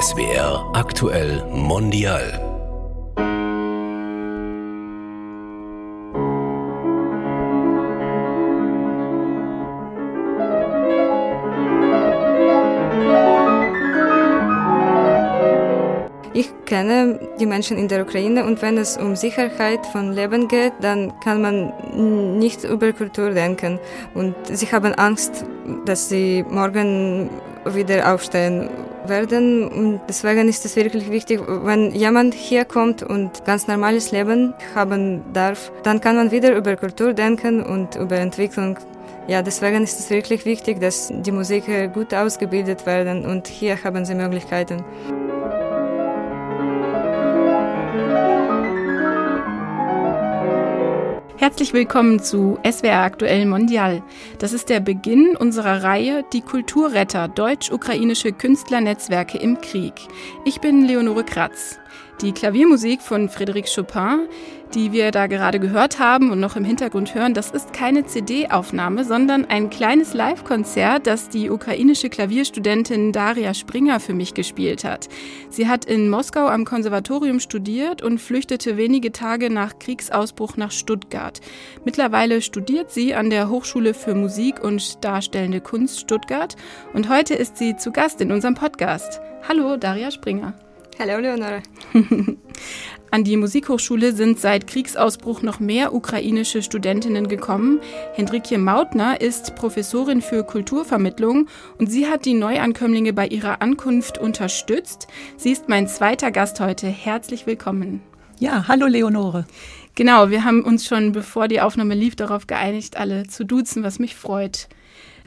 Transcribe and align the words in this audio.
SWR 0.00 0.70
aktuell 0.74 1.44
mondial. 1.50 2.22
Ich 16.32 16.52
kenne 16.64 17.18
die 17.40 17.46
Menschen 17.46 17.76
in 17.76 17.88
der 17.88 18.02
Ukraine 18.02 18.44
und 18.44 18.62
wenn 18.62 18.78
es 18.78 18.96
um 18.96 19.16
Sicherheit 19.16 19.84
von 19.86 20.12
Leben 20.12 20.46
geht, 20.46 20.74
dann 20.80 21.12
kann 21.18 21.42
man 21.42 22.38
nicht 22.38 22.62
über 22.62 22.92
Kultur 22.92 23.30
denken. 23.30 23.80
Und 24.14 24.36
sie 24.44 24.66
haben 24.70 24.94
Angst, 24.94 25.44
dass 25.86 26.08
sie 26.08 26.44
morgen 26.48 27.30
wieder 27.64 28.14
aufstehen 28.14 28.70
werden. 29.08 29.68
Und 29.68 30.00
deswegen 30.08 30.48
ist 30.48 30.64
es 30.64 30.76
wirklich 30.76 31.10
wichtig, 31.10 31.40
wenn 31.46 31.92
jemand 31.92 32.34
hier 32.34 32.64
kommt 32.64 33.02
und 33.02 33.44
ganz 33.44 33.66
normales 33.66 34.12
Leben 34.12 34.54
haben 34.74 35.22
darf, 35.32 35.72
dann 35.82 36.00
kann 36.00 36.16
man 36.16 36.30
wieder 36.30 36.56
über 36.56 36.76
Kultur 36.76 37.12
denken 37.12 37.62
und 37.62 37.96
über 37.96 38.16
Entwicklung. 38.18 38.78
Ja, 39.28 39.42
deswegen 39.42 39.82
ist 39.82 39.98
es 40.00 40.08
wirklich 40.08 40.46
wichtig, 40.46 40.80
dass 40.80 41.12
die 41.12 41.32
Musiker 41.32 41.88
gut 41.88 42.14
ausgebildet 42.14 42.86
werden 42.86 43.26
und 43.26 43.46
hier 43.46 43.82
haben 43.84 44.04
sie 44.06 44.14
Möglichkeiten. 44.14 44.82
Herzlich 51.48 51.72
willkommen 51.72 52.20
zu 52.20 52.58
SWR 52.62 53.04
Aktuell 53.04 53.46
Mondial. 53.46 54.02
Das 54.38 54.52
ist 54.52 54.68
der 54.68 54.80
Beginn 54.80 55.34
unserer 55.34 55.82
Reihe 55.82 56.22
Die 56.34 56.42
Kulturretter 56.42 57.26
deutsch-ukrainische 57.26 58.32
Künstlernetzwerke 58.32 59.38
im 59.38 59.58
Krieg. 59.62 59.94
Ich 60.44 60.60
bin 60.60 60.84
Leonore 60.84 61.24
Kratz. 61.24 61.78
Die 62.20 62.32
Klaviermusik 62.32 63.00
von 63.00 63.28
Frédéric 63.28 63.72
Chopin, 63.72 64.26
die 64.74 64.90
wir 64.90 65.12
da 65.12 65.28
gerade 65.28 65.60
gehört 65.60 66.00
haben 66.00 66.32
und 66.32 66.40
noch 66.40 66.56
im 66.56 66.64
Hintergrund 66.64 67.14
hören, 67.14 67.32
das 67.32 67.52
ist 67.52 67.72
keine 67.72 68.06
CD-Aufnahme, 68.06 69.04
sondern 69.04 69.44
ein 69.44 69.70
kleines 69.70 70.14
Live-Konzert, 70.14 71.06
das 71.06 71.28
die 71.28 71.48
ukrainische 71.48 72.08
Klavierstudentin 72.08 73.12
Daria 73.12 73.54
Springer 73.54 74.00
für 74.00 74.14
mich 74.14 74.34
gespielt 74.34 74.82
hat. 74.82 75.08
Sie 75.48 75.68
hat 75.68 75.84
in 75.84 76.10
Moskau 76.10 76.48
am 76.48 76.64
Konservatorium 76.64 77.38
studiert 77.38 78.02
und 78.02 78.18
flüchtete 78.18 78.76
wenige 78.76 79.12
Tage 79.12 79.48
nach 79.48 79.78
Kriegsausbruch 79.78 80.56
nach 80.56 80.72
Stuttgart. 80.72 81.40
Mittlerweile 81.84 82.42
studiert 82.42 82.90
sie 82.90 83.14
an 83.14 83.30
der 83.30 83.48
Hochschule 83.48 83.94
für 83.94 84.16
Musik 84.16 84.62
und 84.62 85.04
Darstellende 85.04 85.60
Kunst 85.60 86.00
Stuttgart 86.00 86.56
und 86.94 87.08
heute 87.08 87.34
ist 87.34 87.56
sie 87.58 87.76
zu 87.76 87.92
Gast 87.92 88.20
in 88.20 88.32
unserem 88.32 88.54
Podcast. 88.54 89.20
Hallo, 89.48 89.76
Daria 89.76 90.10
Springer. 90.10 90.54
Hallo 91.00 91.18
Leonore. 91.18 91.62
An 93.12 93.22
die 93.22 93.36
Musikhochschule 93.36 94.12
sind 94.12 94.40
seit 94.40 94.66
Kriegsausbruch 94.66 95.42
noch 95.42 95.60
mehr 95.60 95.94
ukrainische 95.94 96.60
Studentinnen 96.60 97.28
gekommen. 97.28 97.78
Hendrikje 98.14 98.58
Mautner 98.58 99.20
ist 99.20 99.54
Professorin 99.54 100.20
für 100.20 100.42
Kulturvermittlung 100.42 101.46
und 101.78 101.88
sie 101.88 102.08
hat 102.08 102.24
die 102.24 102.34
Neuankömmlinge 102.34 103.12
bei 103.12 103.28
ihrer 103.28 103.62
Ankunft 103.62 104.18
unterstützt. 104.18 105.06
Sie 105.36 105.52
ist 105.52 105.68
mein 105.68 105.86
zweiter 105.86 106.32
Gast 106.32 106.58
heute. 106.58 106.88
Herzlich 106.88 107.46
willkommen. 107.46 108.02
Ja, 108.40 108.66
hallo 108.66 108.86
Leonore. 108.86 109.46
Genau, 109.94 110.30
wir 110.30 110.42
haben 110.42 110.64
uns 110.64 110.84
schon 110.84 111.12
bevor 111.12 111.46
die 111.46 111.60
Aufnahme 111.60 111.94
lief 111.94 112.16
darauf 112.16 112.48
geeinigt, 112.48 112.96
alle 112.96 113.28
zu 113.28 113.44
duzen, 113.44 113.84
was 113.84 114.00
mich 114.00 114.16
freut. 114.16 114.68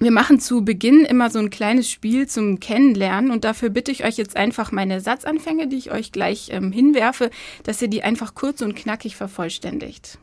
Wir 0.02 0.10
machen 0.10 0.40
zu 0.40 0.66
Beginn 0.66 1.06
immer 1.06 1.30
so 1.30 1.38
ein 1.38 1.52
kleines 1.52 1.88
Spiel 1.88 2.28
zum 2.28 2.60
Kennenlernen 2.60 3.30
und 3.30 3.44
dafür 3.44 3.70
bitte 3.70 3.92
ich 3.92 4.04
euch 4.04 4.18
jetzt 4.18 4.36
einfach 4.36 4.72
meine 4.72 5.00
Satzanfänge, 5.00 5.68
die 5.68 5.78
ich 5.78 5.92
euch 5.92 6.12
gleich 6.12 6.50
ähm, 6.52 6.72
hinwerfe, 6.72 7.30
dass 7.62 7.84
ihr 7.84 7.88
die 7.88 8.02
einfach 8.02 8.34
kurz 8.34 8.64
und 8.64 8.76
knackig 8.76 9.16
vervollständigt. 9.16 10.18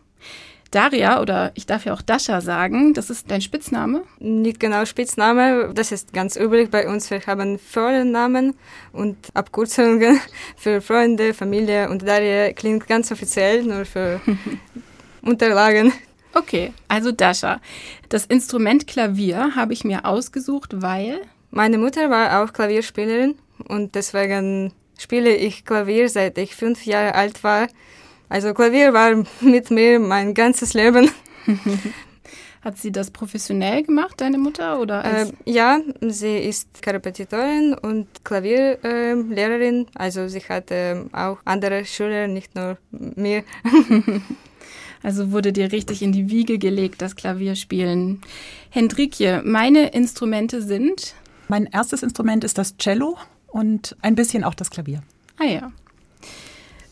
Daria, 0.72 1.22
oder 1.22 1.52
ich 1.54 1.64
darf 1.64 1.84
ja 1.84 1.92
auch 1.92 2.02
Dasha 2.02 2.40
sagen, 2.40 2.92
das 2.92 3.08
ist 3.08 3.30
dein 3.30 3.40
Spitzname? 3.40 4.02
Nicht 4.18 4.58
genau 4.58 4.84
Spitzname, 4.84 5.70
das 5.72 5.92
ist 5.92 6.12
ganz 6.12 6.34
üblich 6.34 6.70
bei 6.70 6.88
uns. 6.88 7.08
Wir 7.08 7.24
haben 7.28 7.61
Vornamen 7.61 8.55
und 8.92 9.17
Abkürzungen 9.34 10.20
für 10.56 10.80
Freunde, 10.80 11.34
Familie 11.34 11.88
und 11.88 12.02
Daria 12.02 12.52
klingt 12.52 12.88
ganz 12.88 13.12
offiziell, 13.12 13.62
nur 13.62 13.84
für 13.84 14.20
Unterlagen. 15.22 15.92
Okay, 16.38 16.72
also 16.86 17.10
Dasha. 17.10 17.60
Das 18.08 18.24
Instrument 18.26 18.86
Klavier 18.86 19.56
habe 19.56 19.72
ich 19.72 19.84
mir 19.84 20.04
ausgesucht, 20.04 20.80
weil. 20.80 21.20
Meine 21.50 21.78
Mutter 21.78 22.10
war 22.10 22.42
auch 22.42 22.52
Klavierspielerin 22.52 23.36
und 23.68 23.94
deswegen 23.94 24.72
spiele 24.98 25.34
ich 25.34 25.64
Klavier 25.64 26.08
seit 26.08 26.38
ich 26.38 26.54
fünf 26.54 26.84
Jahre 26.84 27.14
alt 27.14 27.42
war. 27.42 27.66
Also 28.28 28.54
Klavier 28.54 28.92
war 28.92 29.24
mit 29.40 29.70
mir 29.70 29.98
mein 29.98 30.34
ganzes 30.34 30.74
Leben. 30.74 31.10
Hat 32.60 32.76
sie 32.76 32.92
das 32.92 33.10
professionell 33.10 33.82
gemacht, 33.82 34.20
deine 34.20 34.36
Mutter? 34.36 34.80
Oder 34.80 35.05
äh, 35.05 35.26
ja, 35.44 35.80
sie 36.00 36.38
ist 36.38 36.82
Korrepetitorin 36.82 37.74
und 37.74 38.08
Klavierlehrerin. 38.24 39.86
Äh, 39.86 39.86
also 39.94 40.28
sie 40.28 40.40
hatte 40.40 41.06
auch 41.12 41.38
andere 41.44 41.84
Schüler, 41.84 42.28
nicht 42.28 42.55
nur 42.55 42.76
mir. 42.90 43.44
Also 45.03 45.33
wurde 45.33 45.53
dir 45.53 45.73
richtig 45.73 46.03
in 46.03 46.13
die 46.13 46.31
Wiege 46.31 46.59
gelegt, 46.59 47.03
das 47.03 47.17
Klavierspielen. 47.17 48.20
Hendrikje, 48.70 49.42
meine 49.45 49.89
Instrumente 49.89 50.63
sind? 50.63 51.14
Mein 51.48 51.67
erstes 51.67 52.03
Instrument 52.03 52.45
ist 52.45 52.59
das 52.59 52.77
Cello 52.77 53.17
und 53.47 53.97
ein 54.03 54.14
bisschen 54.14 54.45
auch 54.45 54.55
das 54.55 54.70
Klavier. 54.70 55.03
Ah 55.39 55.45
ja. 55.45 55.73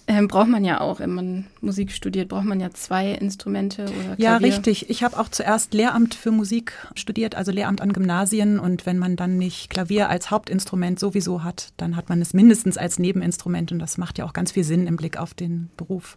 Ähm, 0.08 0.28
braucht 0.28 0.48
man 0.48 0.64
ja 0.64 0.80
auch, 0.80 1.00
wenn 1.00 1.12
man 1.12 1.46
Musik 1.60 1.90
studiert, 1.90 2.28
braucht 2.28 2.44
man 2.44 2.60
ja 2.60 2.70
zwei 2.70 3.10
Instrumente 3.10 3.82
oder 3.82 3.92
Klavier. 3.92 4.24
Ja, 4.24 4.36
richtig. 4.36 4.88
Ich 4.88 5.02
habe 5.02 5.18
auch 5.18 5.28
zuerst 5.28 5.74
Lehramt 5.74 6.14
für 6.14 6.30
Musik 6.30 6.74
studiert, 6.94 7.34
also 7.34 7.50
Lehramt 7.50 7.80
an 7.80 7.92
Gymnasien. 7.92 8.60
Und 8.60 8.86
wenn 8.86 8.98
man 8.98 9.16
dann 9.16 9.36
nicht 9.36 9.68
Klavier 9.68 10.08
als 10.08 10.30
Hauptinstrument 10.30 11.00
sowieso 11.00 11.42
hat, 11.42 11.72
dann 11.76 11.96
hat 11.96 12.08
man 12.08 12.22
es 12.22 12.34
mindestens 12.34 12.78
als 12.78 13.00
Nebeninstrument. 13.00 13.72
Und 13.72 13.80
das 13.80 13.98
macht 13.98 14.18
ja 14.18 14.24
auch 14.24 14.32
ganz 14.32 14.52
viel 14.52 14.62
Sinn 14.62 14.86
im 14.86 14.96
Blick 14.96 15.18
auf 15.18 15.34
den 15.34 15.70
Beruf. 15.76 16.16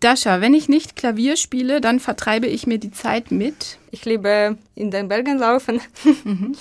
Dasha, 0.00 0.40
wenn 0.40 0.54
ich 0.54 0.68
nicht 0.68 0.96
Klavier 0.96 1.36
spiele, 1.36 1.80
dann 1.80 2.00
vertreibe 2.00 2.46
ich 2.46 2.66
mir 2.66 2.78
die 2.78 2.90
Zeit 2.90 3.30
mit. 3.30 3.78
Ich 3.90 4.04
liebe 4.04 4.58
in 4.74 4.90
den 4.90 5.08
Bergen 5.08 5.38
laufen, 5.38 5.80
mhm. 6.24 6.54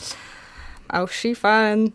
auch 0.87 1.09
Skifahren, 1.09 1.93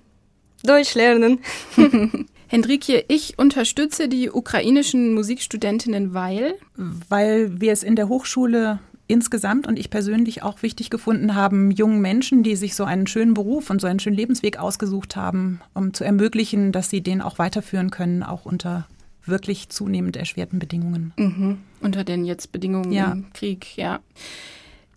Deutsch 0.63 0.95
lernen. 0.95 1.41
Hendrikje, 2.49 3.05
ich 3.09 3.39
unterstütze 3.39 4.09
die 4.09 4.29
ukrainischen 4.29 5.15
Musikstudentinnen, 5.15 6.15
weil? 6.15 6.55
Weil 6.75 7.61
wir 7.61 7.73
es 7.73 7.83
in 7.83 7.97
der 7.97 8.09
Hochschule 8.09 8.81
insgesamt 9.07 9.67
und 9.67 9.79
ich 9.79 9.91
persönlich 9.91 10.43
auch 10.43 10.63
wichtig 10.63 10.91
gefunden 10.91 11.35
haben, 11.35 11.71
jungen 11.71 12.01
Menschen, 12.01 12.43
die 12.43 12.57
sich 12.57 12.75
so 12.75 12.85
einen 12.85 13.07
schönen 13.07 13.35
Beruf 13.35 13.71
und 13.71 13.81
so 13.81 13.87
einen 13.87 14.01
schönen 14.01 14.17
Lebensweg 14.17 14.59
ausgesucht 14.59 15.17
haben, 15.17 15.61
um 15.75 15.95
zu 15.95 16.05
ermöglichen, 16.05 16.73
dass 16.73 16.91
sie 16.91 17.01
den 17.03 17.21
auch 17.23 17.39
weiterführen 17.39 17.91
können, 17.91 18.23
auch 18.23 18.45
unter 18.45 18.87
wirklich 19.25 19.69
zunehmend 19.69 20.17
erschwerten 20.17 20.59
Bedingungen. 20.59 21.13
Mhm. 21.17 21.59
Unter 21.81 22.05
den 22.05 22.25
jetzt 22.25 22.53
Bedingungen 22.53 22.93
ja. 22.93 23.13
im 23.13 23.33
Krieg, 23.33 23.77
ja. 23.77 24.01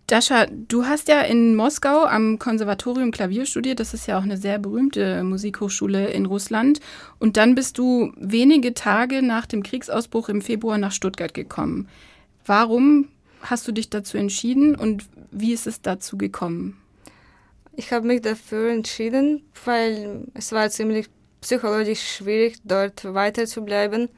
Dascha, 0.07 0.47
du 0.49 0.85
hast 0.85 1.07
ja 1.07 1.21
in 1.21 1.55
Moskau 1.55 2.03
am 2.05 2.37
Konservatorium 2.37 3.11
Klavier 3.11 3.45
studiert. 3.45 3.79
Das 3.79 3.93
ist 3.93 4.05
ja 4.05 4.19
auch 4.19 4.23
eine 4.23 4.37
sehr 4.37 4.59
berühmte 4.59 5.23
Musikhochschule 5.23 6.07
in 6.07 6.25
Russland. 6.25 6.81
Und 7.19 7.37
dann 7.37 7.55
bist 7.55 7.77
du 7.77 8.11
wenige 8.17 8.73
Tage 8.73 9.21
nach 9.21 9.45
dem 9.45 9.63
Kriegsausbruch 9.63 10.27
im 10.27 10.41
Februar 10.41 10.77
nach 10.77 10.91
Stuttgart 10.91 11.33
gekommen. 11.33 11.87
Warum 12.45 13.07
hast 13.41 13.67
du 13.67 13.71
dich 13.71 13.89
dazu 13.89 14.17
entschieden 14.17 14.75
und 14.75 15.05
wie 15.31 15.53
ist 15.53 15.67
es 15.67 15.81
dazu 15.81 16.17
gekommen? 16.17 16.77
Ich 17.75 17.91
habe 17.91 18.05
mich 18.05 18.21
dafür 18.21 18.71
entschieden, 18.71 19.41
weil 19.65 20.27
es 20.33 20.51
war 20.51 20.69
ziemlich 20.69 21.07
psychologisch 21.41 22.17
schwierig, 22.17 22.57
dort 22.63 23.13
weiter 23.13 23.45
zu 23.45 23.63
bleiben. 23.63 24.09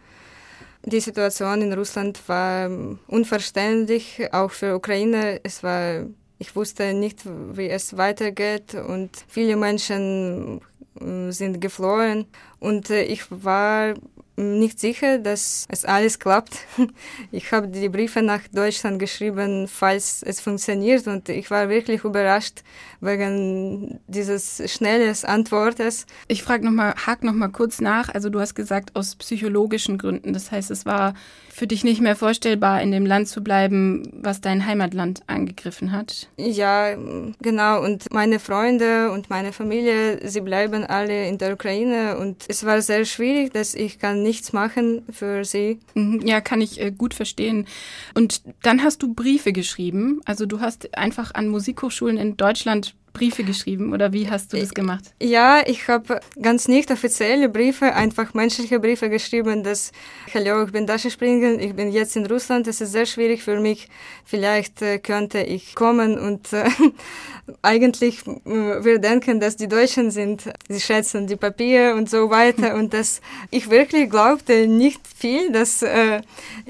Die 0.87 0.99
Situation 0.99 1.63
in 1.63 1.73
Russland 1.73 2.21
war 2.27 2.69
unverständlich, 3.07 4.21
auch 4.31 4.51
für 4.51 4.75
Ukraine. 4.75 5.39
Es 5.43 5.63
war, 5.63 6.05
ich 6.37 6.55
wusste 6.55 6.93
nicht, 6.93 7.21
wie 7.25 7.69
es 7.69 7.97
weitergeht 7.97 8.75
und 8.75 9.09
viele 9.27 9.55
Menschen 9.55 10.61
äh, 11.01 11.31
sind 11.31 11.59
geflohen 11.59 12.27
und 12.59 12.91
äh, 12.91 13.03
ich 13.03 13.23
war 13.29 13.95
nicht 14.37 14.79
sicher, 14.79 15.17
dass 15.19 15.65
es 15.69 15.85
alles 15.85 16.19
klappt. 16.19 16.57
Ich 17.31 17.51
habe 17.51 17.67
die 17.67 17.89
Briefe 17.89 18.21
nach 18.21 18.41
Deutschland 18.51 18.99
geschrieben, 18.99 19.67
falls 19.67 20.23
es 20.23 20.39
funktioniert 20.39 21.07
und 21.07 21.27
ich 21.29 21.49
war 21.51 21.69
wirklich 21.69 22.03
überrascht 22.03 22.61
wegen 23.01 23.99
dieses 24.07 24.61
schnelles 24.71 25.25
Antwortes. 25.25 26.05
Ich 26.27 26.43
frage 26.43 26.65
noch 26.65 26.71
mal, 26.71 26.93
hak 26.95 27.23
noch 27.23 27.33
mal 27.33 27.49
kurz 27.49 27.81
nach. 27.81 28.09
Also 28.09 28.29
du 28.29 28.39
hast 28.39 28.55
gesagt 28.55 28.95
aus 28.95 29.15
psychologischen 29.15 29.97
Gründen. 29.97 30.33
Das 30.33 30.51
heißt, 30.51 30.71
es 30.71 30.85
war 30.85 31.13
für 31.49 31.67
dich 31.67 31.85
nicht 31.85 32.01
mehr 32.01 32.17
vorstellbar, 32.17 32.81
in 32.81 32.91
dem 32.91 33.05
Land 33.05 33.29
zu 33.29 33.41
bleiben, 33.41 34.03
was 34.21 34.41
dein 34.41 34.65
Heimatland 34.65 35.21
angegriffen 35.27 35.93
hat. 35.93 36.27
Ja, 36.37 36.95
genau. 37.41 37.81
Und 37.81 38.11
meine 38.11 38.39
Freunde 38.39 39.11
und 39.11 39.29
meine 39.29 39.53
Familie, 39.53 40.19
sie 40.27 40.41
bleiben 40.41 40.83
alle 40.83 41.27
in 41.27 41.37
der 41.37 41.53
Ukraine 41.53 42.17
und 42.17 42.43
es 42.49 42.65
war 42.65 42.81
sehr 42.81 43.05
schwierig, 43.05 43.53
dass 43.53 43.73
ich 43.73 43.99
kann 43.99 44.21
nichts 44.25 44.51
machen 44.51 45.03
für 45.09 45.45
sie. 45.45 45.79
Mhm, 45.93 46.21
ja, 46.25 46.41
kann 46.41 46.59
ich 46.59 46.81
äh, 46.81 46.91
gut 46.91 47.13
verstehen. 47.13 47.67
Und 48.13 48.41
dann 48.63 48.83
hast 48.83 49.01
du 49.01 49.13
Briefe 49.13 49.53
geschrieben. 49.53 50.19
Also 50.25 50.45
du 50.45 50.59
hast 50.59 50.97
einfach 50.97 51.33
an 51.33 51.47
Musikhochschulen 51.47 52.17
in 52.17 52.35
Deutschland 52.35 52.95
Briefe 53.15 53.43
geschrieben 53.43 53.93
oder 53.93 54.11
wie 54.13 54.29
hast 54.29 54.53
du 54.53 54.57
das 54.57 54.73
gemacht? 54.73 55.05
Ja, 55.21 55.63
ich 55.65 55.87
habe 55.87 56.19
ganz 56.41 56.67
nicht 56.67 56.91
offizielle 56.91 57.49
Briefe, 57.49 57.93
einfach 57.95 58.33
menschliche 58.33 58.79
Briefe 58.79 59.09
geschrieben, 59.09 59.63
dass, 59.63 59.91
hallo, 60.33 60.65
ich 60.65 60.71
bin 60.71 60.85
Dasha 60.85 61.09
Springen, 61.09 61.59
ich 61.59 61.73
bin 61.73 61.91
jetzt 61.91 62.15
in 62.15 62.25
Russland, 62.25 62.67
es 62.67 62.81
ist 62.81 62.91
sehr 62.91 63.05
schwierig 63.05 63.41
für 63.41 63.59
mich, 63.59 63.87
vielleicht 64.25 64.81
äh, 64.81 64.99
könnte 64.99 65.39
ich 65.39 65.75
kommen 65.75 66.19
und 66.19 66.51
äh, 66.51 66.69
eigentlich 67.61 68.27
äh, 68.27 68.83
wir 68.83 68.99
denken, 68.99 69.39
dass 69.39 69.55
die 69.55 69.69
Deutschen 69.69 70.11
sind, 70.11 70.43
sie 70.67 70.81
schätzen 70.81 71.25
die 71.25 71.37
Papier 71.37 71.95
und 71.95 72.09
so 72.09 72.29
weiter 72.29 72.75
und 72.79 72.93
dass 72.93 73.21
ich 73.49 73.69
wirklich 73.69 74.09
glaubte 74.09 74.67
nicht 74.67 75.01
viel, 75.07 75.51
dass 75.51 75.81
äh, 75.81 76.21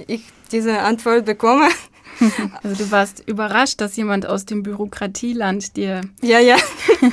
ich 0.07 0.23
diese 0.51 0.79
Antwort 0.79 1.25
bekomme. 1.25 1.69
Also 2.63 2.83
du 2.83 2.91
warst 2.91 3.23
überrascht, 3.27 3.81
dass 3.81 3.95
jemand 3.95 4.25
aus 4.25 4.45
dem 4.45 4.63
Bürokratieland 4.63 5.75
dir. 5.75 6.01
Ja, 6.21 6.39
ja. 6.39 6.57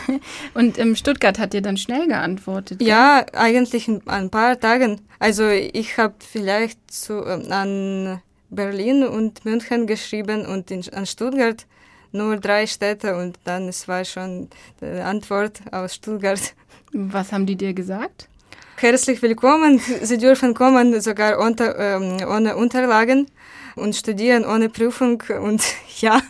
Und 0.54 0.78
in 0.78 0.96
Stuttgart 0.96 1.38
hat 1.38 1.52
dir 1.52 1.62
dann 1.62 1.76
schnell 1.76 2.06
geantwortet. 2.06 2.80
Ja, 2.82 3.22
gell? 3.22 3.40
eigentlich 3.40 3.88
in 3.88 4.06
ein 4.06 4.30
paar 4.30 4.58
Tagen. 4.58 5.00
Also 5.18 5.48
ich 5.48 5.98
habe 5.98 6.14
vielleicht 6.18 6.78
zu, 6.90 7.24
äh, 7.24 7.50
an 7.50 8.22
Berlin 8.50 9.04
und 9.04 9.44
München 9.44 9.86
geschrieben 9.86 10.46
und 10.46 10.70
in, 10.70 10.82
an 10.92 11.06
Stuttgart 11.06 11.66
nur 12.12 12.36
drei 12.36 12.66
Städte 12.66 13.16
und 13.16 13.38
dann 13.44 13.68
es 13.68 13.88
war 13.88 14.04
schon 14.04 14.48
die 14.80 15.00
Antwort 15.00 15.60
aus 15.72 15.94
Stuttgart. 15.94 16.54
Was 16.92 17.32
haben 17.32 17.46
die 17.46 17.56
dir 17.56 17.72
gesagt? 17.72 18.28
Herzlich 18.76 19.22
willkommen. 19.22 19.80
Sie 20.02 20.18
dürfen 20.18 20.54
kommen, 20.54 21.00
sogar 21.00 21.38
unter, 21.38 21.78
ähm, 21.78 22.18
ohne 22.28 22.56
Unterlagen 22.56 23.26
und 23.76 23.96
studieren 23.96 24.44
ohne 24.44 24.68
Prüfung 24.68 25.22
und 25.42 25.62
ja. 26.00 26.20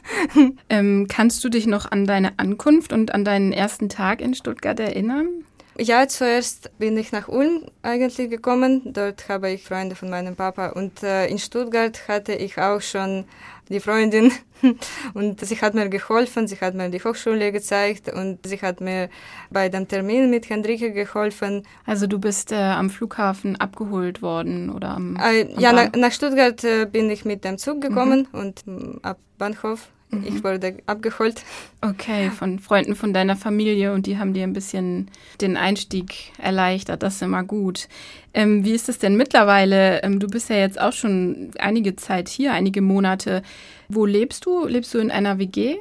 Ähm, 0.68 1.06
kannst 1.08 1.42
du 1.44 1.48
dich 1.48 1.66
noch 1.66 1.90
an 1.90 2.06
deine 2.06 2.38
Ankunft 2.38 2.92
und 2.92 3.14
an 3.14 3.24
deinen 3.24 3.52
ersten 3.52 3.88
Tag 3.88 4.20
in 4.20 4.34
Stuttgart 4.34 4.78
erinnern? 4.78 5.44
Ja, 5.78 6.06
zuerst 6.06 6.70
bin 6.78 6.96
ich 6.96 7.12
nach 7.12 7.28
Ulm 7.28 7.64
eigentlich 7.82 8.28
gekommen. 8.28 8.82
Dort 8.92 9.28
habe 9.28 9.50
ich 9.50 9.64
Freunde 9.64 9.96
von 9.96 10.10
meinem 10.10 10.36
Papa 10.36 10.69
und 10.69 11.02
äh, 11.02 11.26
in 11.26 11.38
Stuttgart 11.38 12.08
hatte 12.08 12.34
ich 12.34 12.58
auch 12.58 12.80
schon 12.80 13.24
die 13.69 13.80
Freundin 13.80 14.32
und 15.14 15.44
sie 15.44 15.56
hat 15.56 15.74
mir 15.74 15.88
geholfen, 15.88 16.46
sie 16.46 16.60
hat 16.60 16.74
mir 16.74 16.90
die 16.90 17.02
Hochschule 17.02 17.52
gezeigt 17.52 18.12
und 18.12 18.46
sie 18.46 18.60
hat 18.60 18.80
mir 18.80 19.08
bei 19.50 19.69
dem 19.69 19.88
Termin 19.88 20.30
mit 20.30 20.50
Hendrike 20.50 20.92
geholfen. 20.92 21.66
Also 21.86 22.06
du 22.06 22.18
bist 22.18 22.52
äh, 22.52 22.56
am 22.56 22.90
Flughafen 22.90 23.56
abgeholt 23.56 24.20
worden 24.20 24.68
oder 24.70 24.90
am, 24.90 25.16
äh, 25.16 25.42
am 25.54 25.60
Ja, 25.60 25.72
nach, 25.72 25.92
nach, 25.92 26.12
Stuttgart 26.12 26.62
äh, 26.64 26.86
bin 26.86 27.08
ich 27.08 27.25
mit 27.25 27.44
dem 27.44 27.56
Zug 27.56 27.80
gekommen 27.80 28.28
mhm. 28.32 28.38
und 28.38 28.66
mm, 28.66 28.98
ab 29.02 29.18
Bahnhof 29.38 29.88
Mhm. 30.12 30.25
Ich 30.26 30.44
wurde 30.44 30.76
abgeholt. 30.87 31.43
Okay, 31.81 32.31
von 32.31 32.59
Freunden 32.59 32.94
von 32.94 33.12
deiner 33.12 33.35
Familie 33.35 33.93
und 33.93 34.06
die 34.06 34.19
haben 34.19 34.35
dir 34.35 34.44
ein 34.44 34.53
bisschen 34.53 35.11
den 35.41 35.56
Einstieg 35.56 36.32
erleichtert. 36.38 37.03
Das 37.03 37.17
ist 37.17 37.23
immer 37.23 37.43
gut. 37.43 37.88
Ähm, 38.35 38.64
wie 38.64 38.73
ist 38.73 38.88
es 38.88 38.99
denn 38.99 39.17
mittlerweile? 39.17 40.03
Ähm, 40.03 40.20
du 40.20 40.29
bist 40.29 40.50
ja 40.50 40.56
jetzt 40.56 40.81
auch 40.81 40.93
schon 40.93 41.50
einige 41.59 41.97
Zeit 41.97 42.29
hier, 42.29 42.53
einige 42.53 42.82
Monate. 42.82 43.43
Wo 43.88 44.06
lebst 44.06 44.47
du? 44.47 44.67
Lebst 44.67 44.94
du 44.94 44.99
in 44.99 45.11
einer 45.11 45.38
WG? 45.38 45.76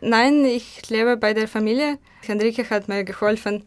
Nein, 0.00 0.44
ich 0.44 0.88
lebe 0.88 1.16
bei 1.16 1.34
der 1.34 1.48
Familie. 1.48 1.98
Henrike 2.26 2.68
hat 2.70 2.88
mir 2.88 3.04
geholfen 3.04 3.64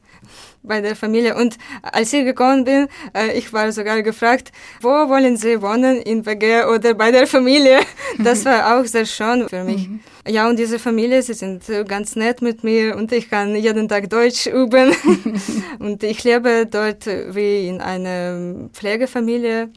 bei 0.64 0.82
der 0.82 0.96
Familie. 0.96 1.36
Und 1.36 1.58
als 1.82 2.14
ich 2.14 2.26
gekommen 2.26 2.64
bin, 2.64 2.88
äh, 3.16 3.38
ich 3.38 3.54
war 3.54 3.72
sogar 3.72 4.02
gefragt, 4.02 4.52
wo 4.82 4.90
wollen 4.90 5.38
Sie 5.38 5.62
wohnen, 5.62 6.02
in 6.02 6.26
WG 6.26 6.64
oder 6.66 6.94
bei 6.94 7.12
der 7.12 7.28
Familie? 7.28 7.80
Das 8.20 8.46
war 8.46 8.80
auch 8.80 8.86
sehr 8.86 9.06
schön 9.06 9.48
für 9.48 9.64
mich. 9.64 9.88
Mhm. 9.88 10.00
Ja, 10.28 10.50
und 10.50 10.58
diese 10.58 10.80
Familie, 10.80 11.22
sie 11.22 11.36
sind 11.36 11.64
ganz 11.88 12.16
nett 12.16 12.42
mit 12.42 12.64
mir 12.64 12.96
und 12.96 13.12
ich 13.12 13.30
kann 13.30 13.56
jeden 13.56 13.88
Tag 13.88 14.10
Deutsch 14.10 14.48
üben. 14.48 14.92
und 15.80 16.04
ich 16.04 16.24
lebe 16.24 16.66
dort 16.66 17.06
wie 17.06 17.68
in 17.68 17.80
einer 17.80 18.70
Pflegefamilie. 18.74 19.70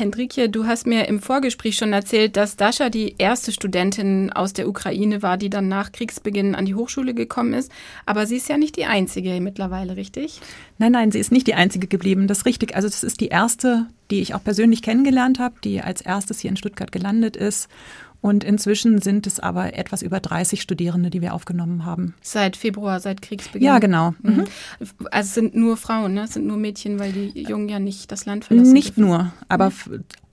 Hendrikje, 0.00 0.48
du 0.48 0.66
hast 0.66 0.86
mir 0.86 1.06
im 1.08 1.20
Vorgespräch 1.20 1.76
schon 1.76 1.92
erzählt, 1.92 2.36
dass 2.36 2.56
Dasha 2.56 2.88
die 2.88 3.16
erste 3.18 3.52
Studentin 3.52 4.32
aus 4.32 4.54
der 4.54 4.66
Ukraine 4.66 5.22
war, 5.22 5.36
die 5.36 5.50
dann 5.50 5.68
nach 5.68 5.92
Kriegsbeginn 5.92 6.54
an 6.54 6.64
die 6.64 6.74
Hochschule 6.74 7.12
gekommen 7.12 7.52
ist. 7.52 7.70
Aber 8.06 8.26
sie 8.26 8.36
ist 8.36 8.48
ja 8.48 8.56
nicht 8.56 8.76
die 8.76 8.86
einzige 8.86 9.38
mittlerweile, 9.40 9.96
richtig? 9.96 10.40
Nein, 10.78 10.92
nein, 10.92 11.12
sie 11.12 11.18
ist 11.18 11.30
nicht 11.30 11.46
die 11.46 11.54
einzige 11.54 11.86
geblieben. 11.86 12.26
Das 12.26 12.38
ist 12.38 12.46
richtig. 12.46 12.74
Also 12.74 12.88
das 12.88 13.04
ist 13.04 13.20
die 13.20 13.28
erste, 13.28 13.86
die 14.10 14.22
ich 14.22 14.34
auch 14.34 14.42
persönlich 14.42 14.80
kennengelernt 14.82 15.38
habe, 15.38 15.56
die 15.62 15.82
als 15.82 16.00
erstes 16.00 16.40
hier 16.40 16.50
in 16.50 16.56
Stuttgart 16.56 16.90
gelandet 16.90 17.36
ist 17.36 17.68
und 18.20 18.44
inzwischen 18.44 19.00
sind 19.00 19.26
es 19.26 19.40
aber 19.40 19.74
etwas 19.74 20.02
über 20.02 20.20
30 20.20 20.60
Studierende, 20.60 21.10
die 21.10 21.22
wir 21.22 21.34
aufgenommen 21.34 21.84
haben. 21.84 22.14
Seit 22.20 22.56
Februar, 22.56 23.00
seit 23.00 23.22
Kriegsbeginn? 23.22 23.66
Ja, 23.66 23.78
genau. 23.78 24.14
Mhm. 24.22 24.30
mhm. 24.30 24.44
Also 25.10 25.28
es 25.28 25.34
sind 25.34 25.54
nur 25.54 25.76
Frauen, 25.76 26.14
ne? 26.14 26.24
Es 26.24 26.34
sind 26.34 26.46
nur 26.46 26.56
Mädchen, 26.56 26.98
weil 26.98 27.12
die 27.12 27.42
Jungen 27.42 27.68
ja 27.68 27.78
nicht 27.78 28.12
das 28.12 28.26
Land 28.26 28.44
verlassen 28.44 28.72
Nicht 28.72 28.96
dürfen. 28.96 29.08
nur, 29.08 29.32
aber 29.48 29.72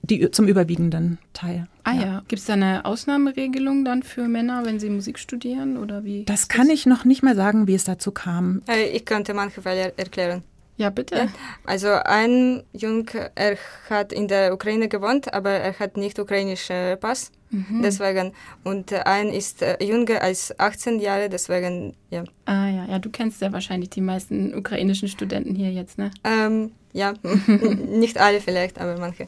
die, 0.02 0.30
zum 0.30 0.48
überwiegenden 0.48 1.18
Teil. 1.32 1.66
Ah 1.84 1.92
ja. 1.92 2.00
ja. 2.00 2.22
Gibt 2.28 2.40
es 2.40 2.46
da 2.46 2.54
eine 2.54 2.84
Ausnahmeregelung 2.84 3.84
dann 3.84 4.02
für 4.02 4.28
Männer, 4.28 4.64
wenn 4.64 4.78
sie 4.78 4.90
Musik 4.90 5.18
studieren 5.18 5.76
oder 5.76 6.04
wie? 6.04 6.24
Das 6.24 6.48
kann 6.48 6.68
ich 6.70 6.86
noch 6.86 7.04
nicht 7.04 7.22
mal 7.22 7.36
sagen, 7.36 7.66
wie 7.66 7.74
es 7.74 7.84
dazu 7.84 8.12
kam. 8.12 8.62
Äh, 8.68 8.88
ich 8.90 9.04
könnte 9.04 9.34
manche 9.34 9.62
Fälle 9.62 9.94
erklären. 9.96 10.42
Ja, 10.78 10.90
bitte. 10.90 11.28
Also 11.64 11.88
ein 11.88 12.62
Junge, 12.72 13.32
er 13.34 13.58
hat 13.90 14.12
in 14.12 14.28
der 14.28 14.54
Ukraine 14.54 14.88
gewohnt, 14.88 15.34
aber 15.34 15.50
er 15.50 15.76
hat 15.78 15.96
nicht 15.96 16.18
ukrainischen 16.20 16.98
Pass. 17.00 17.32
Mhm. 17.50 17.82
Deswegen. 17.82 18.32
Und 18.62 18.92
ein 18.92 19.28
ist 19.30 19.60
äh, 19.62 19.82
jünger 19.82 20.22
als 20.22 20.58
18 20.58 21.00
Jahre, 21.00 21.28
deswegen, 21.28 21.94
ja. 22.10 22.22
Ah 22.44 22.68
ja, 22.68 22.86
ja, 22.86 22.98
du 23.00 23.10
kennst 23.10 23.40
ja 23.40 23.52
wahrscheinlich 23.52 23.90
die 23.90 24.00
meisten 24.00 24.54
ukrainischen 24.54 25.08
Studenten 25.08 25.56
hier 25.56 25.72
jetzt, 25.72 25.98
ne? 25.98 26.12
Ähm, 26.22 26.70
ja, 26.92 27.14
nicht 27.88 28.18
alle 28.18 28.40
vielleicht, 28.40 28.80
aber 28.80 28.98
manche. 28.98 29.26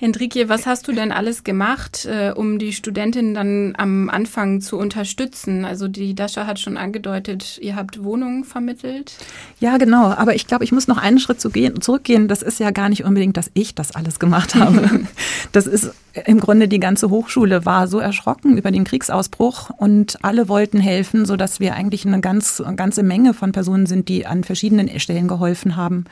Hendrikje, 0.00 0.48
was 0.48 0.64
hast 0.64 0.86
du 0.86 0.92
denn 0.92 1.10
alles 1.10 1.42
gemacht, 1.42 2.06
äh, 2.06 2.30
um 2.30 2.60
die 2.60 2.72
Studentinnen 2.72 3.34
dann 3.34 3.74
am 3.76 4.08
Anfang 4.08 4.60
zu 4.60 4.78
unterstützen? 4.78 5.64
Also 5.64 5.88
die 5.88 6.14
Dasha 6.14 6.46
hat 6.46 6.60
schon 6.60 6.76
angedeutet, 6.76 7.58
ihr 7.60 7.74
habt 7.74 8.04
Wohnungen 8.04 8.44
vermittelt. 8.44 9.16
Ja, 9.58 9.76
genau. 9.76 10.12
Aber 10.12 10.36
ich 10.36 10.46
glaube, 10.46 10.62
ich 10.62 10.70
muss 10.70 10.86
noch 10.86 10.98
einen 10.98 11.18
Schritt 11.18 11.40
zurückgehen. 11.40 12.28
Das 12.28 12.42
ist 12.42 12.60
ja 12.60 12.70
gar 12.70 12.88
nicht 12.88 13.02
unbedingt, 13.04 13.36
dass 13.36 13.50
ich 13.54 13.74
das 13.74 13.92
alles 13.96 14.20
gemacht 14.20 14.54
habe. 14.54 15.00
das 15.52 15.66
ist 15.66 15.90
im 16.26 16.38
Grunde 16.38 16.68
die 16.68 16.80
ganze 16.80 17.10
Hochschule 17.10 17.66
war 17.66 17.88
so 17.88 17.98
erschrocken 17.98 18.56
über 18.56 18.70
den 18.70 18.84
Kriegsausbruch 18.84 19.70
und 19.70 20.18
alle 20.22 20.48
wollten 20.48 20.78
helfen, 20.78 21.26
so 21.26 21.36
dass 21.36 21.58
wir 21.58 21.74
eigentlich 21.74 22.06
eine 22.06 22.20
ganz, 22.20 22.60
eine 22.60 22.76
ganze 22.76 23.02
Menge 23.02 23.34
von 23.34 23.50
Personen 23.50 23.86
sind, 23.86 24.08
die 24.08 24.26
an 24.26 24.44
verschiedenen 24.44 25.00
Stellen 25.00 25.26
geholfen 25.26 25.76
haben. 25.76 26.04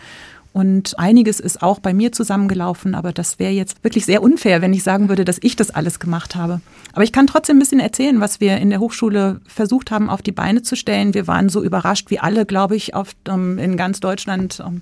Und 0.57 0.99
einiges 0.99 1.39
ist 1.39 1.61
auch 1.61 1.81
bei 1.81 1.93
mir 1.93 2.13
zusammengelaufen, 2.13 2.95
aber 2.95 3.13
das 3.13 3.39
wäre 3.39 3.53
jetzt 3.53 3.85
wirklich 3.85 4.07
sehr 4.07 4.23
unfair, 4.23 4.63
wenn 4.63 4.73
ich 4.73 4.83
sagen 4.83 5.11
würde, 5.11 5.27
dass 5.27 5.37
ich 5.43 5.55
das 5.55 5.71
alles 5.71 6.01
gemacht 6.01 6.35
habe. 6.35 6.63
Aber 6.95 7.05
ich 7.05 7.13
kann 7.13 7.27
trotzdem 7.27 7.57
ein 7.57 7.59
bisschen 7.59 7.79
erzählen, 7.79 8.23
was 8.23 8.41
wir 8.41 8.57
in 8.57 8.71
der 8.71 8.81
Hochschule 8.81 9.43
versucht 9.47 9.91
haben, 9.91 10.09
auf 10.09 10.23
die 10.23 10.33
Beine 10.33 10.63
zu 10.63 10.75
stellen. 10.75 11.13
Wir 11.13 11.27
waren 11.27 11.51
so 11.51 11.63
überrascht 11.63 12.09
wie 12.09 12.21
alle, 12.21 12.47
glaube 12.47 12.75
ich, 12.75 12.95
auf, 12.95 13.15
um, 13.29 13.59
in 13.59 13.77
ganz 13.77 14.01
Deutschland 14.01 14.61
um, 14.61 14.81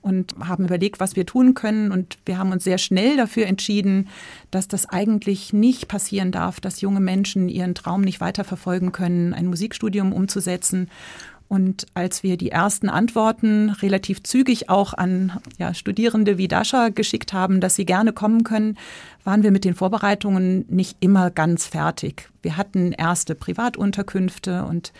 und 0.00 0.36
haben 0.42 0.64
überlegt, 0.64 1.00
was 1.00 1.16
wir 1.16 1.26
tun 1.26 1.52
können. 1.52 1.92
Und 1.92 2.16
wir 2.24 2.38
haben 2.38 2.50
uns 2.50 2.64
sehr 2.64 2.78
schnell 2.78 3.18
dafür 3.18 3.46
entschieden, 3.46 4.08
dass 4.50 4.68
das 4.68 4.88
eigentlich 4.88 5.52
nicht 5.52 5.86
passieren 5.86 6.32
darf, 6.32 6.60
dass 6.60 6.80
junge 6.80 7.00
Menschen 7.00 7.50
ihren 7.50 7.74
Traum 7.74 8.00
nicht 8.00 8.22
weiterverfolgen 8.22 8.90
können, 8.92 9.34
ein 9.34 9.48
Musikstudium 9.48 10.14
umzusetzen 10.14 10.88
Und 11.50 11.88
als 11.94 12.22
wir 12.22 12.36
die 12.36 12.52
ersten 12.52 12.88
Antworten 12.88 13.70
relativ 13.70 14.22
zügig 14.22 14.70
auch 14.70 14.94
an 14.94 15.40
ja, 15.58 15.74
Studierende 15.74 16.38
wie 16.38 16.46
Dasha 16.46 16.90
geschickt 16.90 17.32
haben, 17.32 17.60
dass 17.60 17.74
sie 17.74 17.84
gerne 17.84 18.12
kommen 18.12 18.44
können, 18.44 18.78
waren 19.24 19.42
wir 19.42 19.50
mit 19.50 19.64
den 19.64 19.74
Vorbereitungen 19.74 20.64
nicht 20.68 20.96
immer 21.00 21.32
ganz 21.32 21.66
fertig. 21.66 22.30
Wir 22.42 22.56
hatten 22.56 22.92
erste 22.92 23.34
Privatunterkünfte 23.34 24.64
und 24.64 24.92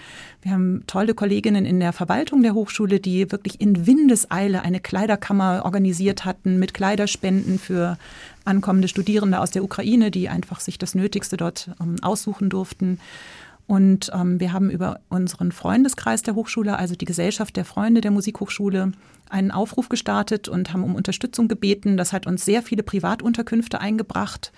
wir 0.43 0.51
haben 0.51 0.83
tolle 0.89 1.15
Kolleginnen 1.15 1.65
in 1.65 1.79
der 1.79 1.93
Verwaltung 1.93 2.43
der 2.43 2.55
Hochschule, 2.55 2.99
die 2.99 3.31
wirklich 3.31 3.61
in 3.61 3.87
Windeseile 3.87 4.63
eine 4.63 4.81
Kleiderkammer 4.81 5.63
organisiert 5.65 6.25
hatten 6.25 6.59
mit 6.59 6.75
Kleiderspenden 6.75 7.61
für 7.61 7.97
ankommende 8.45 8.89
Studierende 8.89 9.39
aus 9.39 9.53
der 9.53 9.63
Ukraine, 9.63 10.11
die 10.11 10.29
einfach 10.29 10.59
sich 10.59 10.79
das 10.79 10.97
Nötigste 10.97 11.37
dort 11.37 11.71
ähm, 11.81 11.95
aussuchen 12.03 12.51
durften. 12.51 12.99
Und 13.71 14.11
ähm, 14.13 14.41
wir 14.41 14.53
haben 14.53 14.69
über 14.69 14.99
unseren 15.11 15.53
Freundeskreis 15.53 16.23
der 16.23 16.35
Hochschule, 16.35 16.77
also 16.77 16.97
die 16.97 17.05
Gesellschaft 17.05 17.55
der 17.55 17.65
Freunde 17.65 18.01
der 18.01 18.11
Musikhochschule, 18.11 18.91
einen 19.29 19.53
Aufruf 19.53 19.89
gestartet 19.89 20.49
und 20.49 20.73
haben 20.73 20.83
um 20.83 20.97
Unterstützung 20.97 21.47
gebeten. 21.47 21.97
Das 21.97 22.13
hat 22.13 22.27
uns 22.27 22.45
sehr 22.45 22.63
viele 22.63 22.83
Privatunterkünfte 22.83 23.81
eingebracht 23.81 24.51